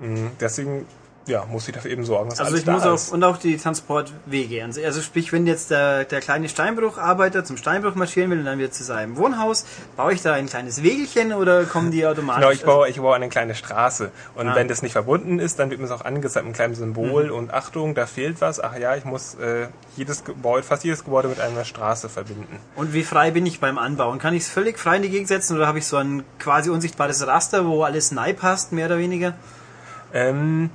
[0.00, 0.86] Mm, Deswegen
[1.26, 3.12] ja, muss ich dafür eben sorgen, dass Also alles ich muss auch, ist.
[3.12, 4.62] und auch die Transportwege.
[4.84, 8.70] Also sprich, wenn jetzt der, der kleine Steinbrucharbeiter zum Steinbruch marschieren will und dann wieder
[8.70, 9.64] zu seinem Wohnhaus,
[9.96, 12.40] baue ich da ein kleines Wegelchen oder kommen die automatisch?
[12.42, 14.10] Genau, ich baue, ich baue eine kleine Straße.
[14.34, 14.54] Und Ah.
[14.54, 17.24] wenn das nicht verbunden ist, dann wird mir es auch angezeigt mit einem kleinen Symbol
[17.28, 17.32] Mhm.
[17.32, 18.60] und Achtung, da fehlt was.
[18.62, 22.58] Ach ja, ich muss äh, jedes Gebäude, fast jedes Gebäude mit einer Straße verbinden.
[22.76, 24.18] Und wie frei bin ich beim Anbauen?
[24.18, 26.68] Kann ich es völlig frei in die Gegend setzen oder habe ich so ein quasi
[26.70, 29.34] unsichtbares Raster, wo alles neu passt, mehr oder weniger?
[30.12, 30.70] Ähm,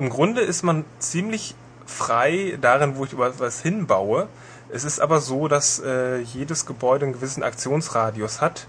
[0.00, 4.28] Im Grunde ist man ziemlich frei darin, wo ich über was hinbaue.
[4.70, 8.66] Es ist aber so, dass äh, jedes Gebäude einen gewissen Aktionsradius hat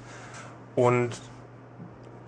[0.76, 1.12] und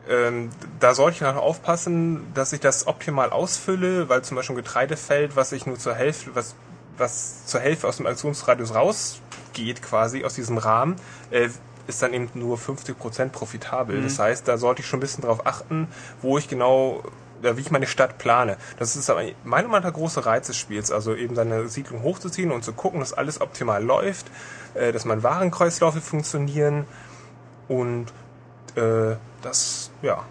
[0.09, 0.49] ähm,
[0.79, 5.35] da sollte ich noch aufpassen, dass ich das optimal ausfülle, weil zum Beispiel ein Getreidefeld,
[5.35, 6.55] was ich nur zur Hälfte, was,
[6.97, 10.95] was zur Hälfte aus dem Aktionsradius rausgeht, quasi aus diesem Rahmen,
[11.29, 11.49] äh,
[11.87, 14.01] ist dann eben nur 50% profitabel.
[14.01, 15.89] Das heißt, da sollte ich schon ein bisschen drauf achten,
[16.21, 17.03] wo ich genau,
[17.43, 18.57] wie ich meine Stadt plane.
[18.79, 22.03] Das ist aber meiner Meinung nach der große Reiz des Spiels, also eben seine Siedlung
[22.03, 24.27] hochzuziehen und zu gucken, dass alles optimal läuft,
[24.73, 26.85] äh, dass meine Warenkreisläufe funktionieren
[27.67, 28.07] und
[28.75, 30.23] äh, das, ja,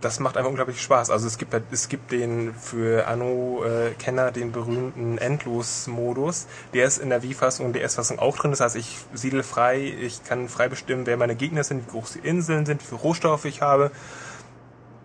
[0.00, 1.10] das macht einfach unglaublich Spaß.
[1.10, 6.46] Also es gibt es gibt den für Anno-Kenner äh, den berühmten Endlos-Modus.
[6.72, 8.50] Der ist in der Wii-Fassung und DS-Fassung auch drin.
[8.50, 12.14] Das heißt, ich siedle frei, ich kann frei bestimmen, wer meine Gegner sind, wie groß
[12.14, 13.90] die Inseln sind, wie viel Rohstoffe ich habe.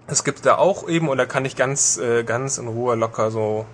[0.07, 3.31] Es gibt da auch eben und da kann ich ganz äh, ganz in Ruhe locker
[3.31, 3.65] so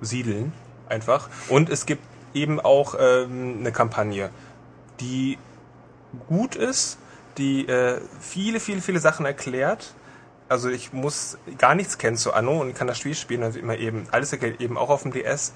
[0.00, 0.52] siedeln
[0.88, 1.28] einfach.
[1.48, 2.02] Und es gibt
[2.34, 4.30] eben auch ähm, eine Kampagne,
[5.00, 5.38] die
[6.28, 6.98] gut ist,
[7.36, 9.94] die äh, viele, viele, viele Sachen erklärt.
[10.48, 13.76] Also ich muss gar nichts kennen zu Anno und kann das Spiel spielen, also immer
[13.76, 15.52] eben, alles erklärt eben auch auf dem DS.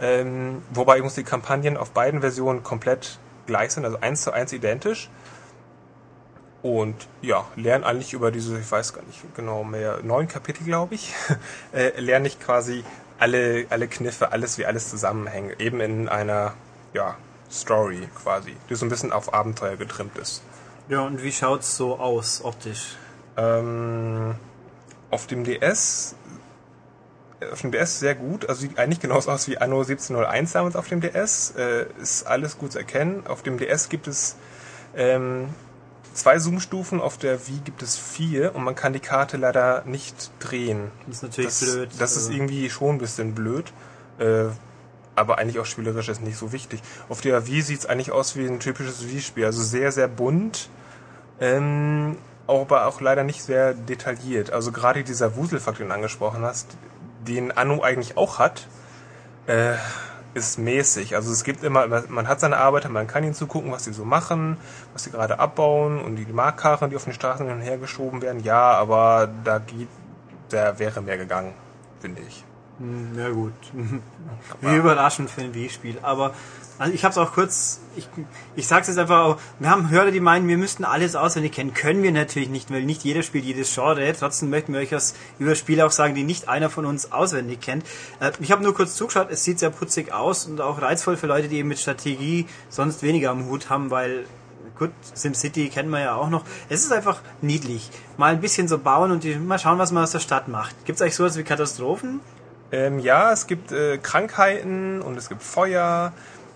[0.00, 4.52] Ähm, wobei muss die Kampagnen auf beiden Versionen komplett gleich sind, also eins zu eins
[4.52, 5.10] identisch.
[6.62, 10.94] Und ja, lerne eigentlich über diese, ich weiß gar nicht genau mehr, neun Kapitel, glaube
[10.94, 11.14] ich,
[11.72, 12.84] äh, lerne ich quasi
[13.18, 16.54] alle, alle Kniffe, alles wie alles zusammenhängt, eben in einer,
[16.92, 17.16] ja,
[17.50, 20.42] Story quasi, die so ein bisschen auf Abenteuer getrimmt ist.
[20.88, 22.96] Ja, und wie schaut's so aus, optisch?
[23.36, 24.36] Ähm,
[25.10, 26.14] auf dem DS
[27.52, 30.88] auf dem DS sehr gut, also sieht eigentlich genauso aus wie Anno 1701 damals auf
[30.88, 33.26] dem DS, äh, ist alles gut zu erkennen.
[33.26, 34.36] Auf dem DS gibt es
[34.94, 35.48] ähm,
[36.14, 40.30] zwei Zoom-Stufen, auf der Wii gibt es vier und man kann die Karte leider nicht
[40.38, 40.90] drehen.
[41.06, 41.90] Das ist natürlich das, blöd.
[41.98, 43.72] Das ist Also, irgendwie schon ein bisschen blöd.
[44.18, 44.46] Äh,
[45.16, 46.80] aber eigentlich auch spielerisch ist nicht so wichtig.
[47.08, 49.44] Auf der Wii sieht es eigentlich aus wie ein typisches Wii-Spiel.
[49.44, 50.68] Also sehr, sehr bunt.
[51.40, 54.52] Ähm, aber auch leider nicht sehr detailliert.
[54.52, 56.68] Also gerade dieser Wuselfaktor, den du angesprochen hast,
[57.26, 58.66] den Anno eigentlich auch hat,
[59.46, 59.74] äh,
[60.34, 61.16] ist mäßig.
[61.16, 64.04] Also es gibt immer, man hat seine Arbeiter, man kann ihnen zugucken, was sie so
[64.04, 64.56] machen,
[64.92, 68.22] was sie gerade abbauen und die Markkarren, die auf den Straßen hin und her geschoben
[68.22, 68.42] werden.
[68.42, 69.88] Ja, aber da geht,
[70.50, 71.52] da wäre mehr gegangen,
[72.00, 72.44] finde ich.
[72.80, 73.52] Hm, ja gut.
[74.62, 75.98] Wie überraschend für ein Wii-Spiel.
[76.00, 76.34] Aber
[76.78, 78.08] also ich habe es auch kurz, ich,
[78.56, 81.74] ich sag's jetzt einfach, auch, wir haben Hörer, die meinen, wir müssten alles auswendig kennen.
[81.74, 84.10] Können wir natürlich nicht, weil nicht jeder spielt jedes Genre.
[84.18, 87.60] Trotzdem möchten wir euch was über Spiele auch sagen, die nicht einer von uns auswendig
[87.60, 87.84] kennt.
[88.18, 91.26] Äh, ich habe nur kurz zugeschaut, es sieht sehr putzig aus und auch reizvoll für
[91.26, 94.24] Leute, die eben mit Strategie sonst weniger am Hut haben, weil
[94.78, 96.44] gut, SimCity kennen wir ja auch noch.
[96.70, 97.90] Es ist einfach niedlich.
[98.16, 100.86] Mal ein bisschen so bauen und die, mal schauen, was man aus der Stadt macht.
[100.86, 102.20] Gibt's eigentlich sowas wie Katastrophen?
[102.72, 106.12] Ähm, ja, es gibt äh, Krankheiten und es gibt Feuer.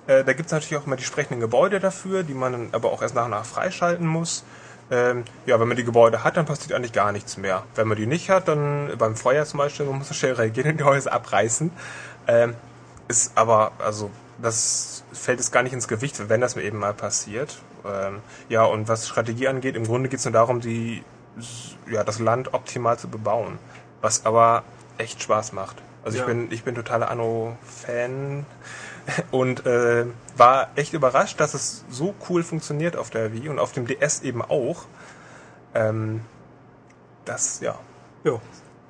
[0.06, 2.92] Äh, da gibt es natürlich auch immer die sprechenden Gebäude dafür, die man dann aber
[2.92, 4.44] auch erst nach und nach freischalten muss.
[4.90, 7.64] Ähm, ja, wenn man die Gebäude hat, dann passiert eigentlich gar nichts mehr.
[7.74, 10.72] Wenn man die nicht hat, dann beim Feuer zum Beispiel, man muss so schnell reagieren
[10.72, 11.70] und die Häuser abreißen.
[12.26, 12.54] Ähm,
[13.08, 14.10] ist aber, also,
[14.40, 17.58] das fällt es gar nicht ins Gewicht, wenn das mir eben mal passiert.
[17.84, 21.02] Ähm, ja, und was Strategie angeht, im Grunde geht es nur darum, die,
[21.90, 23.58] ja, das Land optimal zu bebauen.
[24.00, 24.64] Was aber
[24.98, 25.82] echt Spaß macht.
[26.05, 26.24] Also Ja.
[26.24, 28.44] ich bin, ich bin totaler Anno-Fan
[29.30, 30.05] und äh,
[30.36, 34.22] war echt überrascht, dass es so cool funktioniert auf der Wii und auf dem DS
[34.22, 34.84] eben auch.
[35.74, 36.20] Ähm,
[37.24, 37.78] das, ja.
[38.24, 38.40] Ja,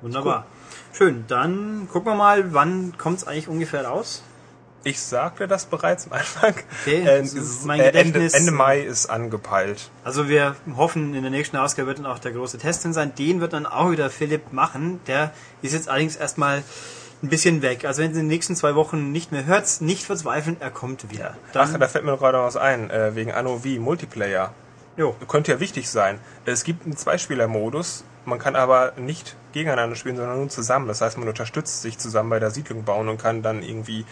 [0.01, 0.45] wunderbar.
[0.93, 4.23] Schön, dann gucken wir mal, wann kommt's eigentlich ungefähr raus?
[4.83, 6.53] Ich sagte das bereits am Anfang.
[6.83, 8.33] Okay, Äh, ist es- mein äh, Ende, Gedächtnis.
[8.35, 9.89] Ende Mai ist angepeilt.
[10.03, 13.13] Also wir hoffen, in der nächsten Ausgabe wird dann auch der große Test drin sein.
[13.15, 14.99] Den wird dann auch wieder Philipp machen.
[15.07, 15.31] Der
[15.63, 16.61] ist jetzt allerdings erstmal
[17.23, 17.85] ein bisschen weg.
[17.85, 21.11] Also wenn ihr in den nächsten zwei Wochen nicht mehr hört, nicht verzweifeln, er kommt
[21.11, 21.35] wieder.
[21.49, 24.53] Ach, Dann, da fällt mir noch gerade was ein, äh, wegen Anno Wii Multiplayer.
[24.97, 26.19] jo, Könnte ja wichtig sein.
[26.45, 30.87] Es gibt einen Zweispieler-Modus, man kann aber nicht gegeneinander spielen, sondern nur zusammen.
[30.87, 34.05] Das heißt, man unterstützt sich zusammen bei der Siedlung bauen und kann dann irgendwie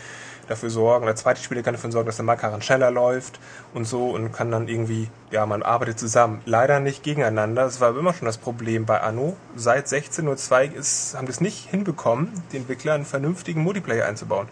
[0.48, 3.40] dafür sorgen, der zweite Spieler kann dafür sorgen, dass der Markarren schneller läuft
[3.74, 6.42] und so und kann dann irgendwie, ja, man arbeitet zusammen.
[6.46, 7.64] Leider nicht gegeneinander.
[7.64, 9.38] Das war aber immer schon das Problem bei Anno.
[9.56, 14.48] Seit 16.02 ist, haben die es nicht hinbekommen, die Entwickler einen vernünftigen Multiplayer einzubauen.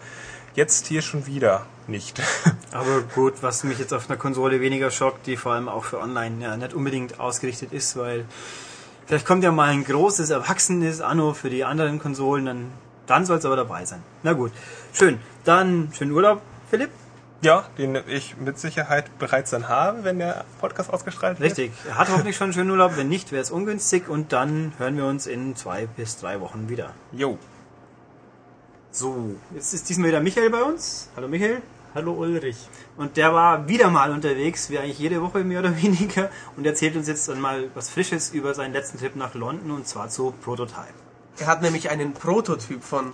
[0.54, 2.20] Jetzt hier schon wieder nicht.
[2.72, 5.98] aber gut, was mich jetzt auf einer Konsole weniger schockt, die vor allem auch für
[5.98, 8.26] Online ja nicht unbedingt ausgerichtet ist, weil
[9.06, 12.72] vielleicht kommt ja mal ein großes, erwachsenes Anno für die anderen Konsolen, dann,
[13.06, 14.02] dann soll es aber dabei sein.
[14.22, 14.52] Na gut,
[14.92, 15.18] schön.
[15.44, 16.40] Dann schönen Urlaub,
[16.70, 16.90] Philipp.
[17.42, 21.58] Ja, den ich mit Sicherheit bereits dann habe, wenn der Podcast ausgestrahlt wird.
[21.58, 21.72] Richtig.
[21.88, 22.96] Er hat hoffentlich schon einen schönen Urlaub.
[22.96, 24.08] Wenn nicht, wäre es ungünstig.
[24.08, 26.94] Und dann hören wir uns in zwei bis drei Wochen wieder.
[27.10, 27.38] Jo.
[28.92, 31.08] So, jetzt ist diesmal wieder Michael bei uns.
[31.16, 31.62] Hallo Michael.
[31.94, 32.56] Hallo Ulrich.
[32.96, 36.96] Und der war wieder mal unterwegs, wie eigentlich jede Woche mehr oder weniger, und erzählt
[36.96, 40.32] uns jetzt dann mal was Frisches über seinen letzten Trip nach London und zwar zu
[40.42, 40.94] Prototype.
[41.38, 43.12] Er hat nämlich einen Prototyp von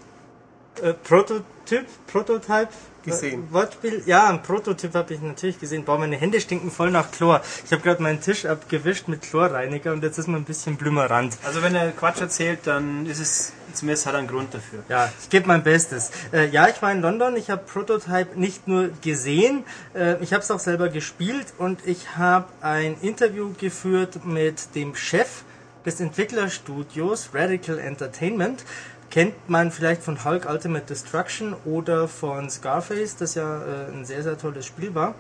[0.83, 2.69] Äh, Prototyp, Prototype
[3.05, 3.49] Gesehen.
[3.51, 5.85] Äh, Wortspiel, ja, ein Prototyp habe ich natürlich gesehen.
[5.85, 7.41] Boah, meine Hände stinken voll nach Chlor.
[7.65, 11.37] Ich habe gerade meinen Tisch abgewischt mit Chlorreiniger und jetzt ist mir ein bisschen blümerant.
[11.45, 14.83] Also wenn er Quatsch erzählt, dann ist es, zumindest hat er einen Grund dafür.
[14.89, 16.11] Ja, ich gebe mein Bestes.
[16.33, 19.65] Äh, ja, ich war in London, ich habe Prototype nicht nur gesehen,
[19.95, 24.95] äh, ich habe es auch selber gespielt und ich habe ein Interview geführt mit dem
[24.95, 25.43] Chef
[25.87, 28.65] des Entwicklerstudios Radical Entertainment.
[29.11, 34.23] Kennt man vielleicht von Hulk Ultimate Destruction oder von Scarface, das ja äh, ein sehr,
[34.23, 35.15] sehr tolles Spiel war.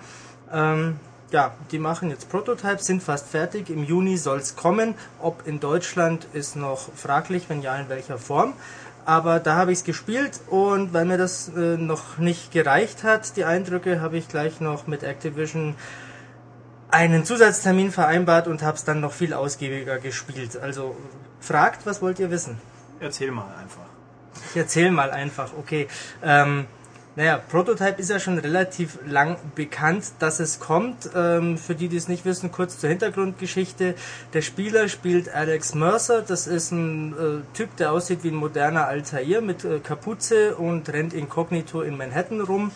[0.52, 3.70] Ähm, ja, die machen jetzt Prototypes, sind fast fertig.
[3.70, 4.94] Im Juni soll es kommen.
[5.20, 8.54] Ob in Deutschland ist noch fraglich, wenn ja, in welcher Form.
[9.04, 13.36] Aber da habe ich es gespielt und weil mir das äh, noch nicht gereicht hat,
[13.36, 15.76] die Eindrücke, habe ich gleich noch mit Activision
[16.90, 20.58] einen Zusatztermin vereinbart und habe es dann noch viel ausgiebiger gespielt.
[20.58, 20.94] Also
[21.40, 22.58] fragt, was wollt ihr wissen?
[23.00, 23.86] Erzähl mal einfach.
[24.50, 25.88] Ich erzähl mal einfach, okay.
[26.22, 26.66] Ähm,
[27.18, 31.10] naja, Prototype ist ja schon relativ lang bekannt, dass es kommt.
[31.16, 33.96] Ähm, für die, die es nicht wissen, kurz zur Hintergrundgeschichte.
[34.34, 36.22] Der Spieler spielt Alex Mercer.
[36.22, 40.92] Das ist ein äh, Typ, der aussieht wie ein moderner Altair mit äh, Kapuze und
[40.92, 42.70] rennt inkognito in Manhattan rum.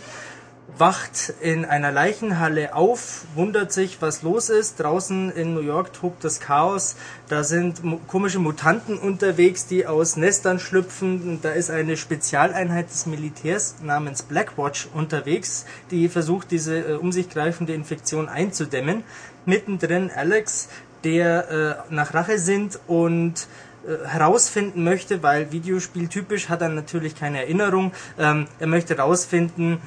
[0.79, 4.81] Wacht in einer Leichenhalle auf, wundert sich, was los ist.
[4.81, 6.97] Draußen in New York tobt das Chaos.
[7.29, 11.23] Da sind komische Mutanten unterwegs, die aus Nestern schlüpfen.
[11.23, 17.13] Und da ist eine Spezialeinheit des Militärs namens Blackwatch unterwegs, die versucht, diese äh, um
[17.13, 19.05] sich greifende Infektion einzudämmen.
[19.45, 20.69] Mittendrin Alex,
[21.05, 23.47] der äh, nach Rache sinnt und
[23.87, 27.93] äh, herausfinden möchte, weil Videospiel typisch hat er natürlich keine Erinnerung.
[28.19, 29.81] Ähm, er möchte herausfinden,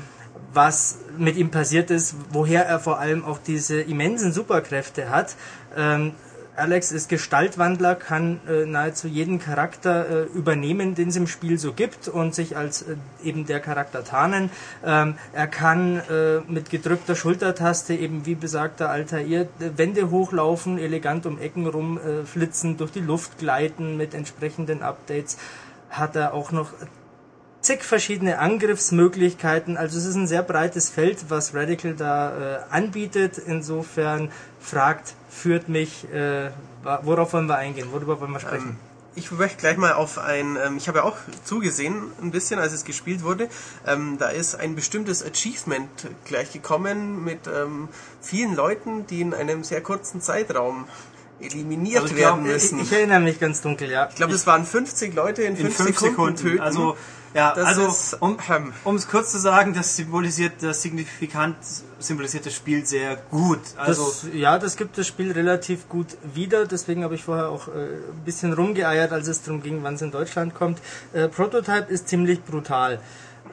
[0.56, 5.36] was mit ihm passiert ist, woher er vor allem auch diese immensen Superkräfte hat.
[5.78, 6.14] Ähm,
[6.58, 11.74] Alex ist Gestaltwandler, kann äh, nahezu jeden Charakter äh, übernehmen, den es im Spiel so
[11.74, 14.50] gibt und sich als äh, eben der Charakter tarnen.
[14.86, 21.26] Ähm, er kann äh, mit gedrückter Schultertaste eben wie besagter Altair äh, Wände hochlaufen, elegant
[21.26, 25.38] um Ecken rumflitzen, flitzen, durch die Luft gleiten mit entsprechenden Updates.
[25.90, 26.72] Hat er auch noch
[27.66, 29.76] zig verschiedene Angriffsmöglichkeiten.
[29.76, 33.40] Also es ist ein sehr breites Feld, was Radical da äh, anbietet.
[33.40, 36.52] Insofern fragt, führt mich, äh,
[37.02, 37.88] worauf wollen wir eingehen?
[37.92, 38.78] Worüber wollen wir sprechen?
[39.18, 42.74] Ich möchte gleich mal auf ein, ähm, ich habe ja auch zugesehen, ein bisschen, als
[42.74, 43.50] es gespielt wurde.
[43.88, 45.90] Ähm, da ist ein bestimmtes Achievement
[46.26, 47.88] gleich gekommen mit ähm,
[48.22, 50.86] vielen Leuten, die in einem sehr kurzen Zeitraum
[51.40, 52.80] eliminiert Also ich werden glaub, ich, müssen.
[52.80, 54.08] ich erinnere mich ganz dunkel, ja.
[54.10, 56.38] Ich glaube, das waren 50 Leute in 5 In fünf Sekunden, Sekunden.
[56.38, 56.62] töten.
[56.62, 56.98] Also,
[57.34, 61.58] ja, das also ist, um, ähm, um es kurz zu sagen, das symbolisiert, das signifikant
[62.00, 63.60] symbolisiert das Spiel sehr gut.
[63.76, 66.66] Also das, ja, das gibt das Spiel relativ gut wieder.
[66.66, 70.02] Deswegen habe ich vorher auch äh, ein bisschen rumgeeiert, als es darum ging, wann es
[70.02, 70.80] in Deutschland kommt.
[71.12, 73.02] Äh, Prototype ist ziemlich brutal.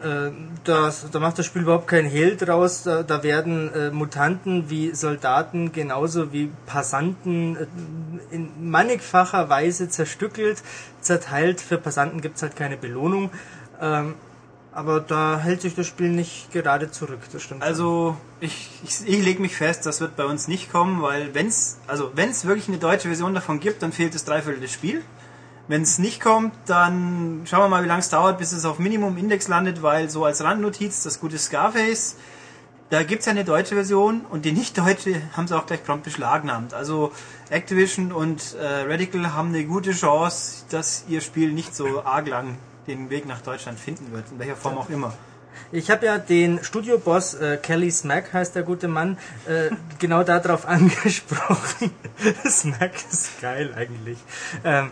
[0.03, 0.32] Äh,
[0.64, 2.82] das, da macht das Spiel überhaupt keinen Hehl draus.
[2.82, 7.66] Da, da werden äh, Mutanten wie Soldaten genauso wie Passanten äh,
[8.34, 10.62] in mannigfacher Weise zerstückelt,
[11.00, 11.61] zerteilt.
[11.61, 13.30] Für Passanten gibt es halt keine Belohnung.
[13.80, 14.14] Ähm,
[14.72, 17.20] aber da hält sich das Spiel nicht gerade zurück.
[17.32, 17.62] Das stimmt.
[17.62, 21.46] Also ich, ich, ich lege mich fest, das wird bei uns nicht kommen, weil wenn
[21.48, 25.05] es also wenn's wirklich eine deutsche Version davon gibt, dann fehlt das Dreiviertel des Spiels.
[25.68, 28.78] Wenn es nicht kommt, dann schauen wir mal, wie lange es dauert, bis es auf
[28.78, 32.16] Minimum Index landet, weil so als Randnotiz, das gute Scarface,
[32.90, 36.74] da gibt's ja eine deutsche Version und die nicht-deutsche haben sie auch gleich prompt beschlagnahmt.
[36.74, 37.12] Also
[37.48, 42.58] Activision und äh, Radical haben eine gute Chance, dass ihr Spiel nicht so arg lang
[42.86, 45.14] den Weg nach Deutschland finden wird, in welcher Form auch immer.
[45.70, 50.66] Ich habe ja den Studioboss, äh, Kelly Smack heißt der gute Mann, äh, genau darauf
[50.68, 51.90] angesprochen.
[52.48, 54.18] Smack ist geil eigentlich.
[54.64, 54.90] Ähm,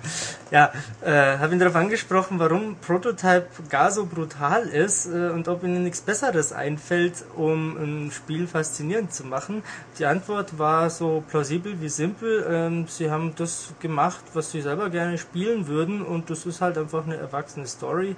[0.51, 5.63] ja, äh, habe ihn darauf angesprochen, warum Prototype gar so brutal ist äh, und ob
[5.63, 9.63] ihnen nichts Besseres einfällt, um ein Spiel faszinierend zu machen.
[9.99, 12.47] Die Antwort war so plausibel wie simpel.
[12.49, 16.79] Ähm, sie haben das gemacht, was sie selber gerne spielen würden und das ist halt
[16.79, 18.17] einfach eine erwachsene Story.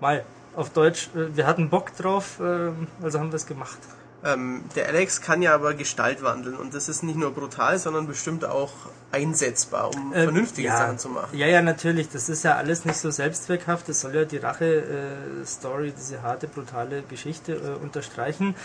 [0.00, 0.24] Mal
[0.58, 2.70] auf Deutsch, äh, wir hatten Bock drauf, äh,
[3.02, 3.78] also haben wir es gemacht.
[4.24, 8.08] Ähm, der Alex kann ja aber Gestalt wandeln und das ist nicht nur brutal, sondern
[8.08, 8.72] bestimmt auch
[9.12, 11.38] einsetzbar, um Ähm, vernünftige ja, Sachen zu machen.
[11.38, 12.08] Ja, ja, natürlich.
[12.08, 13.88] Das ist ja alles nicht so selbstzweckhaft.
[13.88, 18.56] Das soll ja die Rache-Story, diese harte, brutale Geschichte äh, unterstreichen.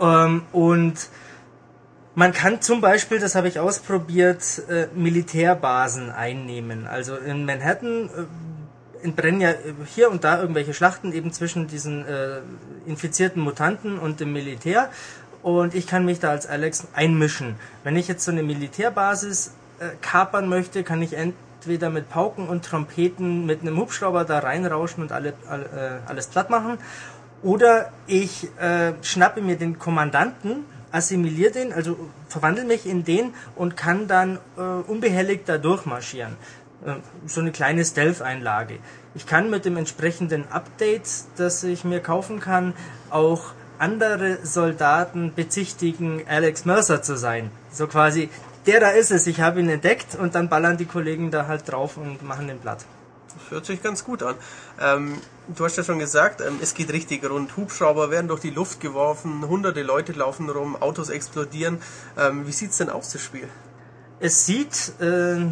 [0.00, 1.10] Ähm, und
[2.14, 6.86] man kann zum Beispiel, das habe ich ausprobiert, äh, Militärbasen einnehmen.
[6.86, 8.24] Also in Manhattan äh,
[9.04, 9.50] entbrennen ja
[9.94, 12.40] hier und da irgendwelche Schlachten eben zwischen diesen äh,
[12.86, 14.90] infizierten Mutanten und dem Militär.
[15.42, 17.56] Und ich kann mich da als Alex einmischen.
[17.84, 22.64] Wenn ich jetzt so eine Militärbasis äh, kapern möchte, kann ich entweder mit Pauken und
[22.64, 26.78] Trompeten mit einem Hubschrauber da reinrauschen und alle, alle, äh, alles platt machen.
[27.42, 31.98] Oder ich äh, schnappe mir den Kommandanten, assimiliere den, also
[32.28, 36.36] verwandle mich in den und kann dann äh, unbehelligt da durchmarschieren.
[36.84, 38.78] Äh, so eine kleine Stealth-Einlage.
[39.14, 42.74] Ich kann mit dem entsprechenden Update, das ich mir kaufen kann,
[43.10, 47.50] auch andere Soldaten bezichtigen, Alex Mercer zu sein.
[47.70, 48.28] So quasi,
[48.66, 51.70] der da ist es, ich habe ihn entdeckt und dann ballern die Kollegen da halt
[51.70, 52.84] drauf und machen den platt.
[53.34, 54.36] Das hört sich ganz gut an.
[54.80, 55.18] Ähm,
[55.48, 57.56] du hast ja schon gesagt, ähm, es geht richtig rund.
[57.56, 61.78] Hubschrauber werden durch die Luft geworfen, hunderte Leute laufen rum, Autos explodieren.
[62.16, 63.48] Ähm, wie sieht's denn aus, das Spiel?
[64.20, 65.46] Es sieht äh,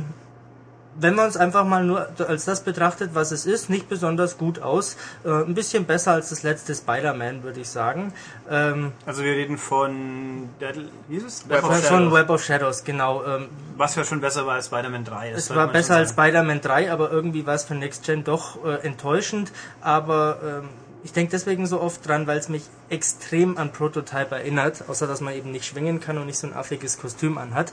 [0.94, 4.60] wenn man es einfach mal nur als das betrachtet, was es ist, nicht besonders gut
[4.60, 4.96] aus.
[5.24, 8.12] Äh, ein bisschen besser als das letzte Spider-Man, würde ich sagen.
[8.50, 11.48] Ähm, also wir reden von Deadly, wie ist es?
[11.48, 13.24] Web, of von Web of Shadows, genau.
[13.24, 15.30] Ähm, was ja schon besser war als Spider-Man 3.
[15.30, 18.86] es war besser als Spider-Man 3, aber irgendwie war es für Next Gen doch äh,
[18.86, 19.52] enttäuschend.
[19.80, 20.68] Aber ähm,
[21.04, 25.20] ich denke deswegen so oft dran, weil es mich extrem an Prototype erinnert, außer dass
[25.20, 27.72] man eben nicht schwingen kann und nicht so ein affiges Kostüm anhat.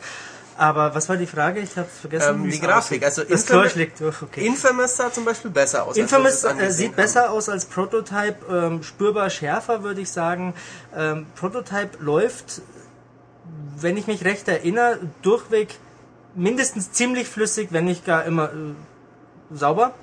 [0.59, 1.61] Aber was war die Frage?
[1.61, 2.43] Ich habe vergessen.
[2.43, 3.01] Ähm, die Grafik.
[3.05, 4.21] Also das Infamous, schlägt durch.
[4.21, 4.45] Okay.
[4.45, 5.95] Infamous sah zum Beispiel besser aus.
[5.95, 6.95] Infamous äh, sieht haben.
[6.97, 10.53] besser aus als Prototype, ähm, spürbar schärfer würde ich sagen.
[10.93, 12.61] Ähm, Prototype läuft,
[13.77, 15.75] wenn ich mich recht erinnere, durchweg
[16.35, 19.93] mindestens ziemlich flüssig, wenn nicht gar immer äh, sauber.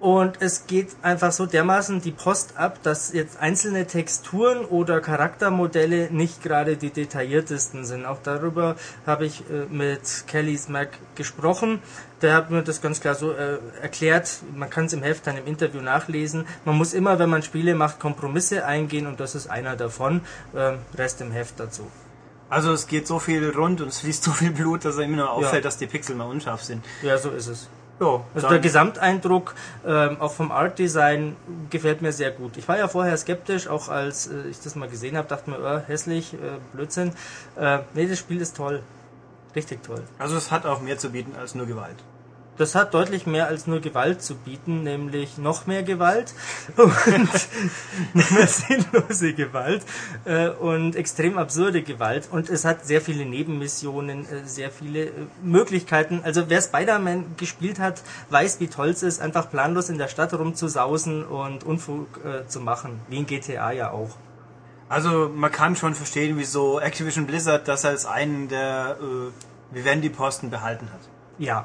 [0.00, 6.08] Und es geht einfach so dermaßen die Post ab, dass jetzt einzelne Texturen oder Charaktermodelle
[6.10, 8.06] nicht gerade die detailliertesten sind.
[8.06, 8.76] Auch darüber
[9.06, 11.80] habe ich äh, mit Kelly Smack gesprochen.
[12.22, 14.40] Der hat mir das ganz klar so äh, erklärt.
[14.54, 16.46] Man kann es im Heft dann im Interview nachlesen.
[16.64, 20.22] Man muss immer, wenn man Spiele macht, Kompromisse eingehen und das ist einer davon.
[20.56, 21.86] Ähm, Rest im Heft dazu.
[22.48, 25.18] Also es geht so viel rund und es fließt so viel Blut, dass er immer
[25.18, 25.60] nur auffällt, ja.
[25.60, 26.82] dass die Pixel mal unscharf sind.
[27.02, 27.68] Ja, so ist es.
[28.00, 29.54] Ja, also der Gesamteindruck
[29.86, 31.36] ähm, auch vom Art Design
[31.68, 32.56] gefällt mir sehr gut.
[32.56, 35.58] Ich war ja vorher skeptisch, auch als äh, ich das mal gesehen habe, dachte mir,
[35.60, 36.38] oh, hässlich, äh,
[36.72, 37.12] Blödsinn.
[37.56, 38.82] Äh, nee, das Spiel ist toll.
[39.54, 40.02] Richtig toll.
[40.18, 41.96] Also es hat auch mehr zu bieten als nur Gewalt
[42.60, 46.34] das hat deutlich mehr als nur Gewalt zu bieten, nämlich noch mehr Gewalt
[46.76, 46.94] und
[48.14, 49.82] mehr sinnlose Gewalt
[50.26, 52.28] äh, und extrem absurde Gewalt.
[52.30, 55.10] Und es hat sehr viele Nebenmissionen, äh, sehr viele äh,
[55.42, 56.20] Möglichkeiten.
[56.22, 60.34] Also wer Spider-Man gespielt hat, weiß, wie toll es ist, einfach planlos in der Stadt
[60.34, 64.10] rumzusausen und Unfug zu machen, wie in GTA ja auch.
[64.90, 70.88] Also man kann schon verstehen, wieso Activision Blizzard das als einen der äh, Vivendi-Posten behalten
[70.92, 71.00] hat.
[71.38, 71.64] Ja,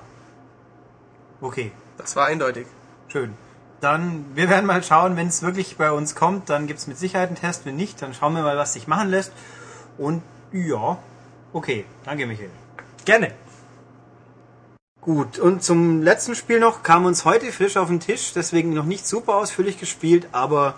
[1.46, 1.72] Okay.
[2.00, 2.66] Das war eindeutig.
[3.08, 3.36] Schön.
[3.80, 6.98] Dann, wir werden mal schauen, wenn es wirklich bei uns kommt, dann gibt es mit
[6.98, 7.68] Sicherheit einen Test.
[7.68, 9.32] Wenn nicht, dann schauen wir mal, was sich machen lässt.
[10.00, 10.98] Und ja,
[11.54, 11.86] okay.
[12.04, 12.50] Danke, Michael.
[13.06, 13.32] Gerne.
[15.02, 18.86] Gut, und zum letzten Spiel noch kam uns heute frisch auf den Tisch, deswegen noch
[18.86, 20.74] nicht super ausführlich gespielt, aber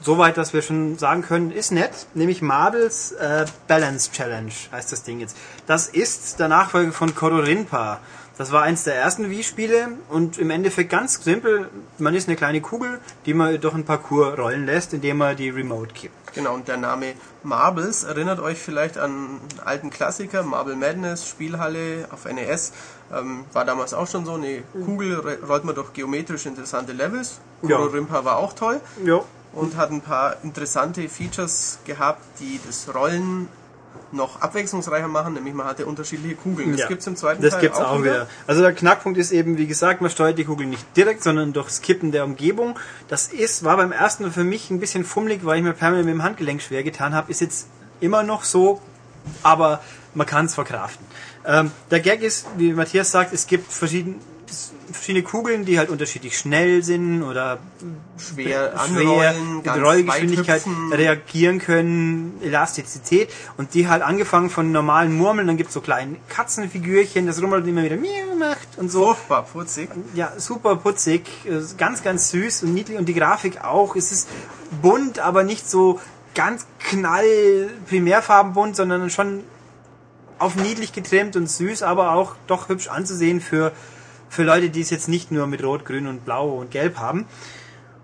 [0.00, 5.04] soweit, dass wir schon sagen können, ist nett, nämlich Marbles äh, Balance Challenge heißt das
[5.04, 5.36] Ding jetzt.
[5.68, 8.00] Das ist der Nachfolger von Kodorinpa.
[8.38, 11.68] Das war eins der ersten Wii-Spiele und im Endeffekt ganz simpel.
[11.98, 15.50] Man ist eine kleine Kugel, die man durch ein Parcours rollen lässt, indem man die
[15.50, 16.22] Remote kippt.
[16.34, 17.12] Genau, und der Name
[17.42, 22.72] Marbles erinnert euch vielleicht an einen alten Klassiker, Marble Madness, Spielhalle auf NES.
[23.12, 27.38] Ähm, war damals auch schon so, eine Kugel rollt man durch geometrisch interessante Levels.
[27.60, 27.92] Kuro ja.
[27.92, 28.80] Rimpa war auch toll.
[29.04, 29.20] Ja.
[29.52, 33.48] Und hat ein paar interessante Features gehabt, die das Rollen
[34.12, 36.72] noch abwechslungsreicher machen, nämlich man hatte unterschiedliche Kugeln.
[36.72, 38.28] Das ja, gibt es im zweiten das Teil gibt's auch, auch wieder.
[38.46, 41.70] Also der Knackpunkt ist eben, wie gesagt, man steuert die Kugel nicht direkt, sondern durch
[41.70, 42.78] Skippen der Umgebung.
[43.08, 46.14] Das ist, war beim ersten für mich ein bisschen fummelig, weil ich mir permanent mit
[46.14, 47.30] dem Handgelenk schwer getan habe.
[47.30, 47.68] Ist jetzt
[48.00, 48.80] immer noch so,
[49.42, 49.80] aber
[50.14, 51.06] man kann es verkraften.
[51.46, 54.16] Ähm, der Gag ist, wie Matthias sagt, es gibt verschiedene
[54.92, 57.58] verschiedene Kugeln, die halt unterschiedlich schnell sind oder
[58.18, 65.56] schwer, schwer mit Rollgeschwindigkeit reagieren können, Elastizität und die halt angefangen von normalen Murmeln, dann
[65.56, 69.06] gibt es so kleine Katzenfigürchen, das rummelt immer wieder Miau macht und so.
[69.06, 69.88] Furchtbar putzig.
[70.14, 71.22] Ja, super putzig,
[71.78, 73.96] ganz, ganz süß und niedlich und die Grafik auch.
[73.96, 74.28] Es ist
[74.82, 76.00] bunt, aber nicht so
[76.34, 79.44] ganz knall primärfarbenbunt, sondern schon
[80.38, 83.72] auf niedlich getrimmt und süß, aber auch doch hübsch anzusehen für
[84.32, 87.26] für Leute, die es jetzt nicht nur mit Rot, Grün und Blau und Gelb haben.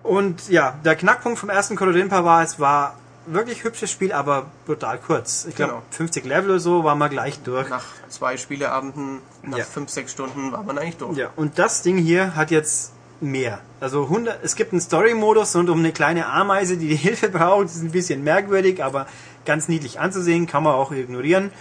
[0.02, 4.98] Und ja, der Knackpunkt vom ersten Colorimpa war, es war wirklich hübsches Spiel, aber brutal
[4.98, 5.46] kurz.
[5.48, 5.84] Ich glaube, genau.
[5.90, 7.70] 50 Level oder so waren wir gleich durch.
[7.70, 9.64] Nach zwei Spieleabenden, nach ja.
[9.64, 11.16] 5, 6 Stunden war man eigentlich durch.
[11.16, 13.60] Ja, und das Ding hier hat jetzt mehr.
[13.80, 17.66] Also 100, es gibt einen Story-Modus rund um eine kleine Ameise, die die Hilfe braucht.
[17.66, 19.06] Ist ein bisschen merkwürdig, aber
[19.46, 21.52] ganz niedlich anzusehen, kann man auch ignorieren,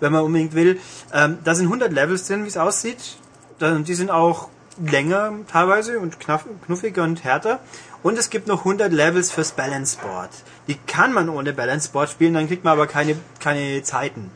[0.00, 0.80] wenn man unbedingt will.
[1.14, 3.18] Ähm, da sind 100 Levels drin, wie es aussieht.
[3.60, 4.48] Die sind auch
[4.78, 6.18] länger teilweise und
[6.66, 7.60] knuffiger und härter.
[8.02, 10.30] Und es gibt noch 100 Levels fürs Balance Board.
[10.68, 14.30] Die kann man ohne Balance Board spielen, dann kriegt man aber keine, keine Zeiten.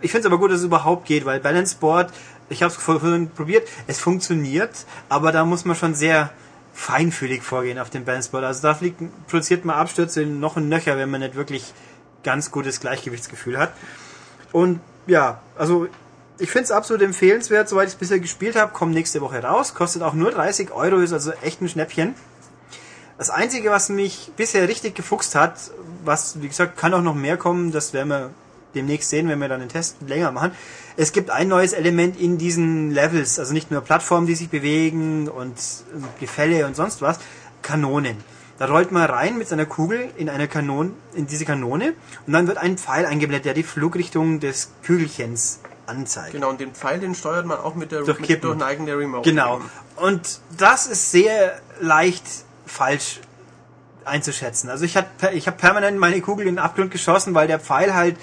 [0.00, 2.12] Ich finde es aber gut, dass es überhaupt geht, weil Balance Board,
[2.48, 6.30] ich habe es vorhin probiert, es funktioniert, aber da muss man schon sehr
[6.72, 8.44] feinfühlig vorgehen auf dem Balance Board.
[8.44, 11.74] Also da fliegt, produziert man Abstürze noch ein Nöcher, wenn man nicht wirklich
[12.22, 13.72] ganz gutes Gleichgewichtsgefühl hat.
[14.52, 15.88] Und ja, also
[16.40, 19.74] ich finde es absolut empfehlenswert, soweit ich es bisher gespielt habe, kommt nächste Woche raus,
[19.74, 22.14] kostet auch nur 30 Euro, ist also echt ein Schnäppchen.
[23.18, 25.70] Das Einzige, was mich bisher richtig gefuchst hat,
[26.04, 28.30] was, wie gesagt, kann auch noch mehr kommen, das werden wir
[28.74, 30.52] demnächst sehen, wenn wir dann den Test länger machen.
[30.96, 35.28] Es gibt ein neues Element in diesen Levels, also nicht nur Plattformen, die sich bewegen
[35.28, 37.18] und äh, Gefälle und sonst was,
[37.62, 38.16] Kanonen.
[38.58, 41.94] Da rollt man rein mit seiner Kugel in eine Kanone, in diese Kanone
[42.26, 45.60] und dann wird ein Pfeil eingeblendet, der die Flugrichtung des Kügelchens
[45.90, 46.32] anzeigt.
[46.32, 48.48] Genau, und den Pfeil, den steuert man auch mit der Durch mit Kippen.
[48.48, 49.28] Durchneigen der Remote.
[49.28, 49.60] Genau.
[49.96, 52.24] Und das ist sehr leicht
[52.64, 53.20] falsch
[54.04, 54.70] einzuschätzen.
[54.70, 57.94] Also ich habe ich hab permanent meine Kugel in den Abgrund geschossen, weil der Pfeil
[57.94, 58.16] halt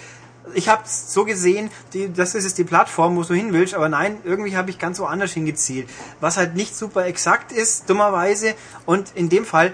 [0.53, 3.89] ich habe so gesehen, die, das ist jetzt die Plattform, wo du hin willst, aber
[3.89, 5.89] nein, irgendwie habe ich ganz woanders hingezielt.
[6.19, 8.55] Was halt nicht super exakt ist, dummerweise.
[8.85, 9.73] Und in dem Fall,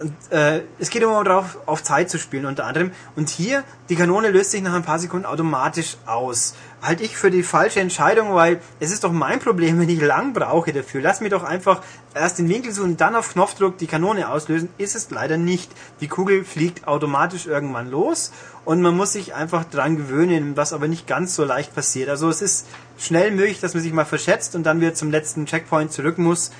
[0.00, 2.90] und, äh, es geht immer darauf, auf Zeit zu spielen unter anderem.
[3.16, 6.54] Und hier, die Kanone löst sich nach ein paar Sekunden automatisch aus.
[6.80, 10.32] Halte ich für die falsche Entscheidung, weil es ist doch mein Problem, wenn ich lang
[10.32, 11.02] brauche dafür.
[11.02, 11.82] Lass mir doch einfach
[12.14, 14.70] erst den Winkel suchen dann auf Knopfdruck die Kanone auslösen.
[14.78, 15.70] Ist es leider nicht.
[16.00, 18.32] Die Kugel fliegt automatisch irgendwann los
[18.64, 22.08] und man muss sich einfach dran gewöhnen, was aber nicht ganz so leicht passiert.
[22.08, 22.66] Also es ist
[22.98, 26.52] schnell möglich, dass man sich mal verschätzt und dann wieder zum letzten Checkpoint zurück muss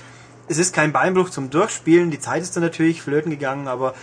[0.47, 2.11] es ist kein Beinbruch zum Durchspielen.
[2.11, 3.93] Die Zeit ist dann natürlich flöten gegangen, aber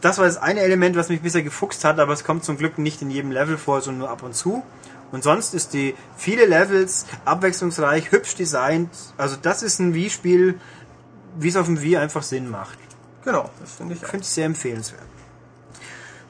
[0.00, 2.78] das war das eine Element, was mich bisher gefuchst hat, aber es kommt zum Glück
[2.78, 4.62] nicht in jedem Level vor, sondern nur ab und zu.
[5.12, 8.90] Und sonst ist die viele Levels abwechslungsreich, hübsch designt.
[9.16, 10.58] Also das ist ein Wii-Spiel,
[11.38, 12.78] wie es auf dem Wii einfach Sinn macht.
[13.24, 15.02] Genau, das finde ich Ich finde es sehr empfehlenswert.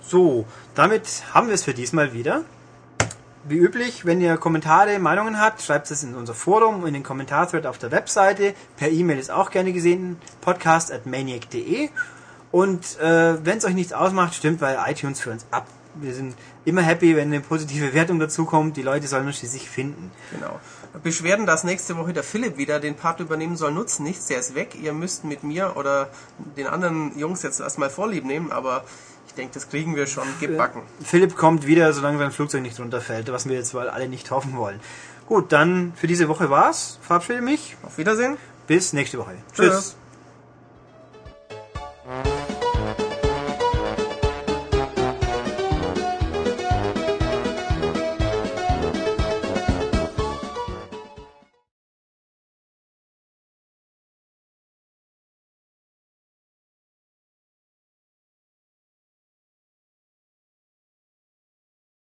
[0.00, 2.44] So, damit haben wir es für diesmal wieder.
[3.48, 7.64] Wie üblich, wenn ihr Kommentare, Meinungen habt, schreibt es in unser Forum, in den Kommentarthread
[7.66, 8.54] auf der Webseite.
[8.76, 11.90] Per E-Mail ist auch gerne gesehen, podcast at maniac.de.
[12.50, 15.68] Und äh, wenn es euch nichts ausmacht, stimmt bei iTunes für uns ab.
[15.94, 16.34] Wir sind
[16.64, 18.76] immer happy, wenn eine positive Wertung dazukommt.
[18.76, 20.10] Die Leute sollen uns schließlich finden.
[20.32, 20.58] Genau.
[21.04, 24.26] Beschwerden, dass nächste Woche der Philipp wieder den Part übernehmen soll, nutzen nichts.
[24.26, 24.74] Der ist weg.
[24.74, 26.08] Ihr müsst mit mir oder
[26.56, 28.82] den anderen Jungs jetzt erstmal Vorlieb nehmen, aber
[29.36, 30.82] denke, das kriegen wir schon gebacken.
[31.02, 34.56] Philipp kommt wieder, solange sein Flugzeug nicht runterfällt, was wir jetzt wohl alle nicht hoffen
[34.56, 34.80] wollen.
[35.26, 36.98] Gut, dann für diese Woche war's.
[37.02, 37.76] Verabschiede mich.
[37.82, 38.36] Auf Wiedersehen.
[38.66, 39.34] Bis nächste Woche.
[39.54, 39.66] Tschüss.
[39.66, 39.96] Tschüss.